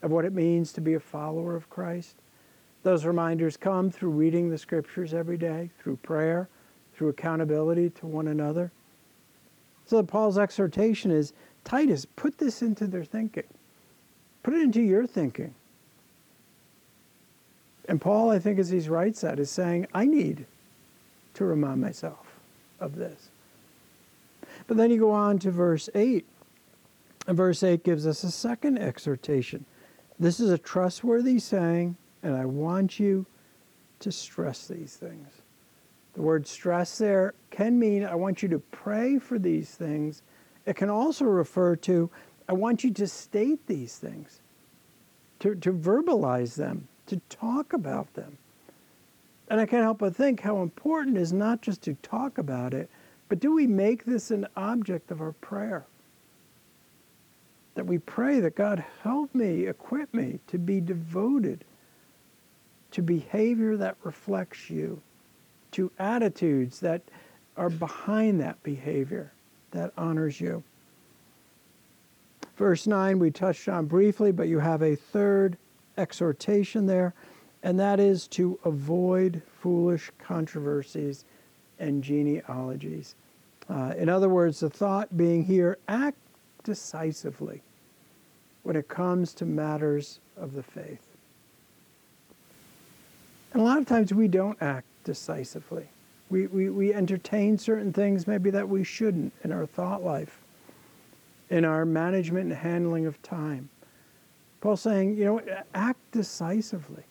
of 0.01 0.11
what 0.11 0.25
it 0.25 0.33
means 0.33 0.71
to 0.73 0.81
be 0.81 0.93
a 0.93 0.99
follower 0.99 1.55
of 1.55 1.69
Christ. 1.69 2.15
Those 2.83 3.05
reminders 3.05 3.57
come 3.57 3.91
through 3.91 4.11
reading 4.11 4.49
the 4.49 4.57
scriptures 4.57 5.13
every 5.13 5.37
day, 5.37 5.69
through 5.79 5.97
prayer, 5.97 6.47
through 6.95 7.09
accountability 7.09 7.89
to 7.91 8.05
one 8.05 8.27
another. 8.27 8.71
So 9.85 10.03
Paul's 10.03 10.37
exhortation 10.37 11.11
is 11.11 11.33
Titus, 11.63 12.05
put 12.05 12.37
this 12.37 12.61
into 12.61 12.87
their 12.87 13.03
thinking. 13.03 13.43
Put 14.43 14.53
it 14.53 14.61
into 14.61 14.81
your 14.81 15.05
thinking. 15.05 15.53
And 17.87 17.99
Paul, 17.99 18.31
I 18.31 18.39
think, 18.39 18.59
as 18.59 18.69
he 18.69 18.79
writes 18.81 19.21
that, 19.21 19.39
is 19.39 19.49
saying, 19.49 19.87
I 19.93 20.05
need 20.05 20.45
to 21.35 21.45
remind 21.45 21.81
myself 21.81 22.39
of 22.79 22.95
this. 22.95 23.29
But 24.67 24.77
then 24.77 24.91
you 24.91 24.99
go 24.99 25.11
on 25.11 25.39
to 25.39 25.51
verse 25.51 25.89
8. 25.95 26.25
And 27.27 27.37
verse 27.37 27.63
8 27.63 27.83
gives 27.83 28.07
us 28.07 28.23
a 28.23 28.31
second 28.31 28.77
exhortation. 28.79 29.65
This 30.19 30.39
is 30.39 30.49
a 30.49 30.57
trustworthy 30.57 31.39
saying 31.39 31.95
and 32.23 32.35
I 32.35 32.45
want 32.45 32.99
you 32.99 33.25
to 33.99 34.11
stress 34.11 34.67
these 34.67 34.95
things. 34.95 35.27
The 36.13 36.21
word 36.21 36.47
stress 36.47 36.97
there 36.97 37.33
can 37.51 37.79
mean 37.79 38.03
I 38.03 38.15
want 38.15 38.43
you 38.43 38.49
to 38.49 38.59
pray 38.59 39.19
for 39.19 39.39
these 39.39 39.71
things. 39.71 40.21
It 40.65 40.75
can 40.75 40.89
also 40.89 41.25
refer 41.25 41.75
to 41.77 42.09
I 42.47 42.53
want 42.53 42.83
you 42.83 42.91
to 42.93 43.07
state 43.07 43.67
these 43.67 43.97
things, 43.97 44.39
to, 45.39 45.53
to 45.53 45.71
verbalize 45.71 46.55
them, 46.55 46.87
to 47.05 47.17
talk 47.29 47.73
about 47.73 48.11
them. 48.15 48.39
And 49.49 49.59
I 49.59 49.65
can't 49.65 49.83
help 49.83 49.99
but 49.99 50.15
think 50.15 50.41
how 50.41 50.61
important 50.61 51.17
is 51.17 51.33
not 51.33 51.61
just 51.61 51.81
to 51.83 51.95
talk 51.95 52.37
about 52.37 52.73
it, 52.73 52.89
but 53.29 53.39
do 53.39 53.53
we 53.53 53.67
make 53.67 54.05
this 54.05 54.31
an 54.31 54.47
object 54.55 55.11
of 55.11 55.21
our 55.21 55.31
prayer? 55.33 55.85
That 57.75 57.85
we 57.85 57.97
pray 57.97 58.39
that 58.39 58.55
God 58.55 58.83
help 59.03 59.33
me, 59.33 59.67
equip 59.67 60.13
me 60.13 60.39
to 60.47 60.57
be 60.57 60.81
devoted 60.81 61.63
to 62.91 63.01
behavior 63.01 63.77
that 63.77 63.95
reflects 64.03 64.69
you, 64.69 65.01
to 65.71 65.91
attitudes 65.99 66.79
that 66.79 67.01
are 67.57 67.69
behind 67.69 68.39
that 68.41 68.61
behavior 68.63 69.31
that 69.71 69.93
honors 69.97 70.41
you. 70.41 70.63
Verse 72.57 72.87
9 72.87 73.19
we 73.19 73.31
touched 73.31 73.69
on 73.69 73.85
briefly, 73.85 74.31
but 74.31 74.47
you 74.47 74.59
have 74.59 74.81
a 74.81 74.95
third 74.95 75.57
exhortation 75.97 76.85
there, 76.85 77.13
and 77.63 77.79
that 77.79 77.99
is 77.99 78.27
to 78.29 78.57
avoid 78.63 79.41
foolish 79.61 80.11
controversies 80.17 81.25
and 81.79 82.03
genealogies. 82.03 83.15
Uh, 83.69 83.93
in 83.97 84.09
other 84.09 84.29
words, 84.29 84.59
the 84.61 84.69
thought 84.69 85.15
being 85.15 85.43
here 85.43 85.77
act 85.87 86.17
decisively 86.63 87.61
when 88.63 88.75
it 88.75 88.87
comes 88.87 89.33
to 89.33 89.45
matters 89.45 90.19
of 90.37 90.53
the 90.53 90.63
faith. 90.63 91.01
And 93.53 93.61
a 93.61 93.65
lot 93.65 93.77
of 93.77 93.87
times 93.87 94.13
we 94.13 94.27
don't 94.27 94.61
act 94.61 94.85
decisively. 95.03 95.87
We, 96.29 96.47
we, 96.47 96.69
we 96.69 96.93
entertain 96.93 97.57
certain 97.57 97.91
things 97.91 98.27
maybe 98.27 98.51
that 98.51 98.67
we 98.67 98.83
shouldn't 98.83 99.33
in 99.43 99.51
our 99.51 99.65
thought 99.65 100.03
life, 100.03 100.39
in 101.49 101.65
our 101.65 101.85
management 101.85 102.51
and 102.51 102.53
handling 102.53 103.05
of 103.05 103.21
time. 103.23 103.69
Paul's 104.61 104.81
saying, 104.81 105.17
you 105.17 105.25
know, 105.25 105.41
act 105.73 105.99
decisively. 106.11 107.03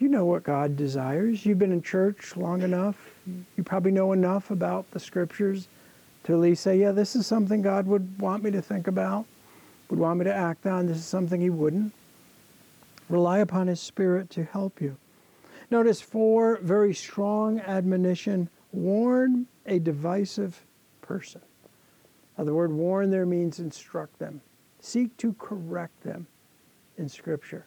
You 0.00 0.08
know 0.08 0.24
what 0.24 0.44
God 0.44 0.78
desires. 0.78 1.44
You've 1.44 1.58
been 1.58 1.72
in 1.72 1.82
church 1.82 2.34
long 2.34 2.62
enough. 2.62 2.96
You 3.26 3.62
probably 3.62 3.92
know 3.92 4.12
enough 4.12 4.50
about 4.50 4.90
the 4.92 4.98
scriptures 4.98 5.68
to 6.24 6.32
at 6.32 6.38
least 6.38 6.62
say, 6.62 6.78
yeah, 6.78 6.92
this 6.92 7.14
is 7.14 7.26
something 7.26 7.60
God 7.60 7.86
would 7.86 8.18
want 8.18 8.42
me 8.42 8.50
to 8.50 8.62
think 8.62 8.86
about, 8.86 9.26
would 9.90 9.98
want 9.98 10.18
me 10.18 10.24
to 10.24 10.34
act 10.34 10.64
on. 10.64 10.86
This 10.86 10.96
is 10.96 11.04
something 11.04 11.38
he 11.38 11.50
wouldn't. 11.50 11.92
Rely 13.10 13.40
upon 13.40 13.66
His 13.66 13.80
Spirit 13.80 14.30
to 14.30 14.44
help 14.44 14.80
you. 14.80 14.96
Notice 15.70 16.00
four 16.00 16.58
very 16.62 16.94
strong 16.94 17.60
admonition 17.60 18.48
warn 18.72 19.46
a 19.66 19.78
divisive 19.78 20.64
person. 21.02 21.42
Now, 22.38 22.44
the 22.44 22.54
word 22.54 22.72
warn 22.72 23.10
there 23.10 23.26
means 23.26 23.58
instruct 23.58 24.18
them, 24.18 24.40
seek 24.80 25.14
to 25.18 25.34
correct 25.34 26.02
them 26.04 26.26
in 26.96 27.08
Scripture. 27.10 27.66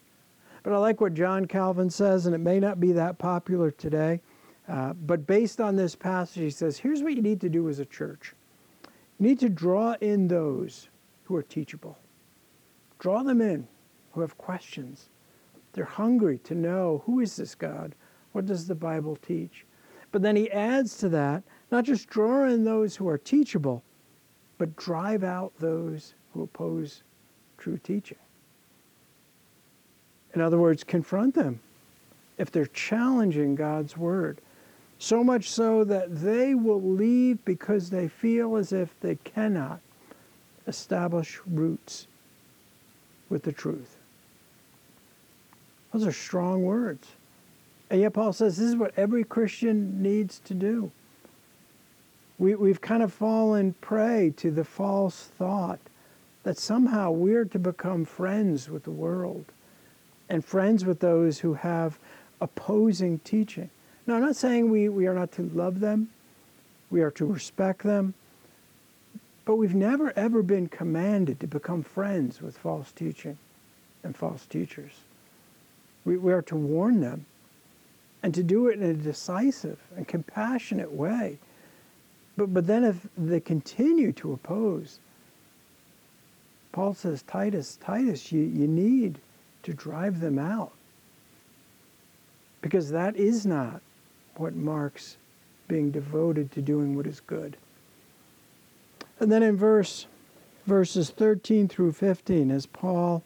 But 0.63 0.73
I 0.73 0.77
like 0.77 1.01
what 1.01 1.13
John 1.13 1.45
Calvin 1.45 1.89
says, 1.89 2.25
and 2.25 2.33
it 2.33 2.39
may 2.39 2.59
not 2.59 2.79
be 2.79 2.93
that 2.93 3.17
popular 3.17 3.69
today, 3.69 4.21
uh, 4.67 4.93
but 4.93 5.27
based 5.27 5.59
on 5.59 5.75
this 5.75 5.93
passage, 5.93 6.41
he 6.41 6.49
says 6.49 6.77
here's 6.77 7.03
what 7.03 7.13
you 7.13 7.21
need 7.21 7.41
to 7.41 7.49
do 7.49 7.69
as 7.69 7.79
a 7.79 7.85
church 7.85 8.33
you 9.19 9.27
need 9.27 9.39
to 9.39 9.49
draw 9.49 9.95
in 10.01 10.27
those 10.27 10.89
who 11.25 11.35
are 11.35 11.43
teachable, 11.43 11.97
draw 12.99 13.23
them 13.23 13.41
in 13.41 13.67
who 14.11 14.21
have 14.21 14.37
questions, 14.37 15.09
they're 15.73 15.85
hungry 15.85 16.37
to 16.39 16.55
know 16.55 17.03
who 17.05 17.19
is 17.19 17.35
this 17.35 17.55
God? 17.55 17.95
What 18.31 18.45
does 18.45 18.67
the 18.67 18.75
Bible 18.75 19.15
teach? 19.15 19.65
But 20.11 20.21
then 20.21 20.35
he 20.35 20.49
adds 20.51 20.97
to 20.97 21.09
that, 21.09 21.43
not 21.71 21.83
just 21.83 22.07
draw 22.07 22.45
in 22.45 22.63
those 22.63 22.95
who 22.95 23.07
are 23.07 23.17
teachable, 23.17 23.83
but 24.57 24.75
drive 24.75 25.23
out 25.23 25.53
those 25.57 26.13
who 26.31 26.43
oppose 26.43 27.03
true 27.57 27.77
teaching. 27.77 28.17
In 30.33 30.41
other 30.41 30.57
words, 30.57 30.83
confront 30.83 31.35
them 31.35 31.59
if 32.37 32.51
they're 32.51 32.65
challenging 32.65 33.55
God's 33.55 33.95
word. 33.95 34.39
So 34.99 35.23
much 35.23 35.49
so 35.49 35.83
that 35.83 36.21
they 36.21 36.55
will 36.55 36.81
leave 36.81 37.43
because 37.45 37.89
they 37.89 38.07
feel 38.07 38.55
as 38.55 38.71
if 38.71 38.97
they 39.01 39.15
cannot 39.15 39.79
establish 40.67 41.39
roots 41.45 42.07
with 43.29 43.43
the 43.43 43.51
truth. 43.51 43.97
Those 45.91 46.07
are 46.07 46.11
strong 46.11 46.63
words. 46.63 47.07
And 47.89 48.01
yet 48.01 48.13
Paul 48.13 48.33
says 48.33 48.57
this 48.57 48.69
is 48.69 48.75
what 48.75 48.93
every 48.97 49.23
Christian 49.23 50.01
needs 50.01 50.39
to 50.45 50.53
do. 50.53 50.91
We, 52.39 52.55
we've 52.55 52.81
kind 52.81 53.03
of 53.03 53.13
fallen 53.13 53.75
prey 53.81 54.33
to 54.37 54.49
the 54.49 54.63
false 54.63 55.25
thought 55.37 55.79
that 56.43 56.57
somehow 56.57 57.11
we're 57.11 57.45
to 57.45 57.59
become 57.59 58.05
friends 58.05 58.69
with 58.69 58.83
the 58.83 58.91
world 58.91 59.45
and 60.33 60.43
friends 60.43 60.83
with 60.83 60.99
those 60.99 61.37
who 61.37 61.53
have 61.53 61.99
opposing 62.41 63.19
teaching. 63.19 63.69
Now, 64.07 64.15
I'm 64.15 64.21
not 64.21 64.35
saying 64.35 64.71
we, 64.71 64.89
we 64.89 65.05
are 65.05 65.13
not 65.13 65.31
to 65.33 65.43
love 65.43 65.79
them, 65.79 66.09
we 66.89 67.03
are 67.03 67.11
to 67.11 67.25
respect 67.25 67.83
them, 67.83 68.15
but 69.45 69.57
we've 69.57 69.75
never 69.75 70.11
ever 70.17 70.41
been 70.41 70.67
commanded 70.67 71.39
to 71.39 71.45
become 71.45 71.83
friends 71.83 72.41
with 72.41 72.57
false 72.57 72.91
teaching 72.91 73.37
and 74.03 74.17
false 74.17 74.47
teachers. 74.47 74.93
We, 76.03 76.17
we 76.17 76.33
are 76.33 76.41
to 76.41 76.55
warn 76.55 76.99
them 76.99 77.27
and 78.23 78.33
to 78.33 78.41
do 78.41 78.69
it 78.69 78.79
in 78.79 78.89
a 78.89 78.93
decisive 78.95 79.77
and 79.95 80.07
compassionate 80.07 80.91
way. 80.91 81.37
But, 82.35 82.51
but 82.55 82.65
then 82.65 82.83
if 82.83 83.07
they 83.15 83.39
continue 83.39 84.11
to 84.13 84.33
oppose, 84.33 84.97
Paul 86.71 86.95
says, 86.95 87.21
Titus, 87.21 87.77
Titus, 87.79 88.31
you, 88.31 88.41
you 88.41 88.67
need 88.67 89.19
to 89.63 89.73
drive 89.73 90.19
them 90.19 90.37
out. 90.37 90.71
Because 92.61 92.91
that 92.91 93.15
is 93.15 93.45
not 93.45 93.81
what 94.35 94.55
marks 94.55 95.17
being 95.67 95.91
devoted 95.91 96.51
to 96.51 96.61
doing 96.61 96.95
what 96.95 97.07
is 97.07 97.19
good. 97.19 97.57
And 99.19 99.31
then 99.31 99.43
in 99.43 99.57
verse 99.57 100.07
verses 100.65 101.09
13 101.09 101.67
through 101.67 101.91
15, 101.93 102.51
as 102.51 102.65
Paul 102.65 103.23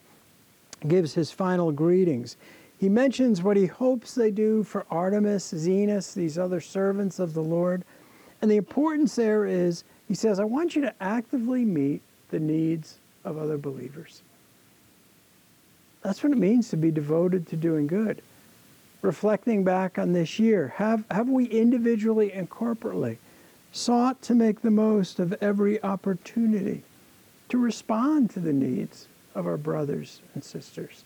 gives 0.86 1.14
his 1.14 1.30
final 1.30 1.72
greetings, 1.72 2.36
he 2.78 2.88
mentions 2.88 3.42
what 3.42 3.56
he 3.56 3.66
hopes 3.66 4.14
they 4.14 4.30
do 4.30 4.62
for 4.62 4.86
Artemas, 4.90 5.52
Zenas, 5.52 6.14
these 6.14 6.38
other 6.38 6.60
servants 6.60 7.18
of 7.18 7.34
the 7.34 7.42
Lord. 7.42 7.84
And 8.40 8.50
the 8.50 8.56
importance 8.56 9.16
there 9.16 9.46
is, 9.46 9.82
he 10.06 10.14
says, 10.14 10.38
I 10.38 10.44
want 10.44 10.76
you 10.76 10.82
to 10.82 10.94
actively 11.00 11.64
meet 11.64 12.02
the 12.30 12.38
needs 12.38 12.98
of 13.24 13.36
other 13.36 13.58
believers. 13.58 14.22
That's 16.02 16.22
what 16.22 16.32
it 16.32 16.38
means 16.38 16.68
to 16.70 16.76
be 16.76 16.90
devoted 16.90 17.46
to 17.48 17.56
doing 17.56 17.86
good. 17.86 18.22
Reflecting 19.02 19.64
back 19.64 19.98
on 19.98 20.12
this 20.12 20.38
year, 20.38 20.68
have, 20.76 21.04
have 21.10 21.28
we 21.28 21.46
individually 21.46 22.32
and 22.32 22.48
corporately 22.50 23.18
sought 23.72 24.20
to 24.22 24.34
make 24.34 24.60
the 24.60 24.70
most 24.70 25.18
of 25.18 25.34
every 25.40 25.82
opportunity 25.82 26.82
to 27.48 27.58
respond 27.58 28.30
to 28.30 28.40
the 28.40 28.52
needs 28.52 29.06
of 29.34 29.46
our 29.46 29.56
brothers 29.56 30.20
and 30.34 30.42
sisters 30.42 31.04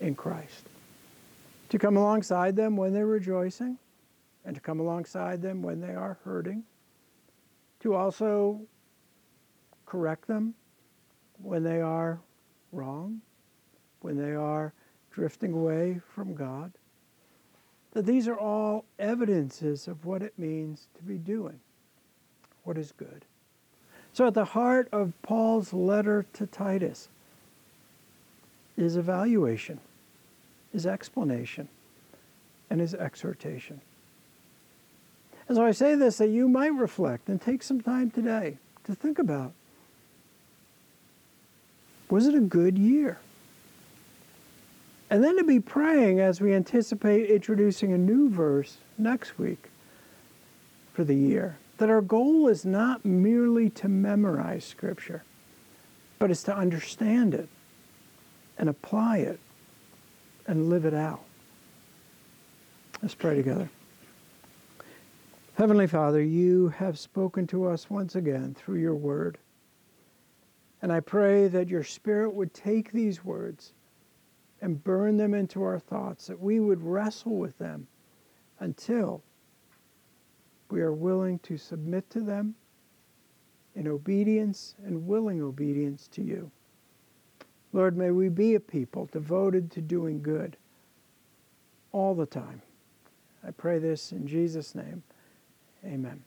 in 0.00 0.14
Christ? 0.14 0.68
to 1.70 1.78
come 1.78 1.96
alongside 1.96 2.56
them 2.56 2.76
when 2.76 2.92
they're 2.92 3.06
rejoicing, 3.06 3.78
and 4.44 4.54
to 4.54 4.60
come 4.60 4.80
alongside 4.80 5.40
them 5.40 5.62
when 5.62 5.80
they 5.80 5.94
are 5.94 6.18
hurting, 6.24 6.64
to 7.78 7.94
also 7.94 8.60
correct 9.86 10.26
them 10.26 10.54
when 11.40 11.62
they 11.62 11.80
are 11.80 12.20
wrong, 12.72 13.20
when 14.00 14.16
they 14.16 14.34
are 14.34 14.72
drifting 15.10 15.52
away 15.52 16.00
from 16.14 16.34
God. 16.34 16.72
That 17.92 18.06
these 18.06 18.28
are 18.28 18.38
all 18.38 18.84
evidences 18.98 19.88
of 19.88 20.04
what 20.04 20.22
it 20.22 20.38
means 20.38 20.86
to 20.96 21.02
be 21.02 21.18
doing 21.18 21.60
what 22.62 22.78
is 22.78 22.92
good. 22.92 23.24
So, 24.12 24.26
at 24.26 24.34
the 24.34 24.44
heart 24.44 24.88
of 24.92 25.12
Paul's 25.22 25.72
letter 25.72 26.26
to 26.34 26.46
Titus 26.46 27.08
is 28.76 28.96
evaluation 28.96 29.80
is 30.72 30.86
explanation 30.86 31.68
and 32.68 32.80
is 32.80 32.94
exhortation. 32.94 33.80
And 35.48 35.56
so 35.56 35.64
I 35.64 35.72
say 35.72 35.96
this 35.96 36.18
that 36.18 36.28
you 36.28 36.48
might 36.48 36.72
reflect 36.74 37.28
and 37.28 37.40
take 37.40 37.62
some 37.62 37.80
time 37.80 38.10
today 38.10 38.58
to 38.84 38.94
think 38.94 39.18
about 39.18 39.52
was 42.08 42.26
it 42.26 42.34
a 42.34 42.40
good 42.40 42.76
year? 42.76 43.18
And 45.10 45.24
then 45.24 45.36
to 45.38 45.44
be 45.44 45.58
praying 45.58 46.20
as 46.20 46.40
we 46.40 46.54
anticipate 46.54 47.28
introducing 47.28 47.92
a 47.92 47.98
new 47.98 48.30
verse 48.30 48.78
next 48.96 49.38
week 49.38 49.70
for 50.92 51.02
the 51.02 51.14
year. 51.14 51.58
That 51.78 51.90
our 51.90 52.00
goal 52.00 52.46
is 52.46 52.64
not 52.64 53.04
merely 53.04 53.70
to 53.70 53.88
memorize 53.88 54.64
Scripture, 54.64 55.24
but 56.20 56.30
is 56.30 56.44
to 56.44 56.56
understand 56.56 57.34
it 57.34 57.48
and 58.56 58.68
apply 58.68 59.18
it 59.18 59.40
and 60.46 60.68
live 60.68 60.84
it 60.84 60.94
out. 60.94 61.24
Let's 63.02 63.14
pray 63.14 63.34
together. 63.34 63.68
Heavenly 65.54 65.86
Father, 65.86 66.22
you 66.22 66.68
have 66.68 66.98
spoken 66.98 67.46
to 67.48 67.66
us 67.66 67.90
once 67.90 68.14
again 68.14 68.54
through 68.54 68.78
your 68.78 68.94
word. 68.94 69.38
And 70.82 70.92
I 70.92 71.00
pray 71.00 71.48
that 71.48 71.68
your 71.68 71.82
Spirit 71.82 72.32
would 72.32 72.54
take 72.54 72.92
these 72.92 73.24
words 73.24 73.72
and 74.62 74.82
burn 74.84 75.16
them 75.16 75.34
into 75.34 75.62
our 75.62 75.78
thoughts, 75.78 76.26
that 76.26 76.40
we 76.40 76.60
would 76.60 76.82
wrestle 76.82 77.36
with 77.36 77.56
them 77.58 77.86
until 78.58 79.22
we 80.70 80.80
are 80.80 80.92
willing 80.92 81.38
to 81.40 81.56
submit 81.56 82.08
to 82.10 82.20
them 82.20 82.54
in 83.74 83.88
obedience 83.88 84.74
and 84.84 85.06
willing 85.06 85.40
obedience 85.40 86.08
to 86.08 86.22
you. 86.22 86.50
Lord, 87.72 87.96
may 87.96 88.10
we 88.10 88.28
be 88.28 88.54
a 88.54 88.60
people 88.60 89.08
devoted 89.12 89.70
to 89.72 89.80
doing 89.80 90.22
good 90.22 90.56
all 91.92 92.14
the 92.14 92.26
time. 92.26 92.62
I 93.46 93.52
pray 93.52 93.78
this 93.78 94.12
in 94.12 94.26
Jesus' 94.26 94.74
name. 94.74 95.02
Amen. 95.84 96.22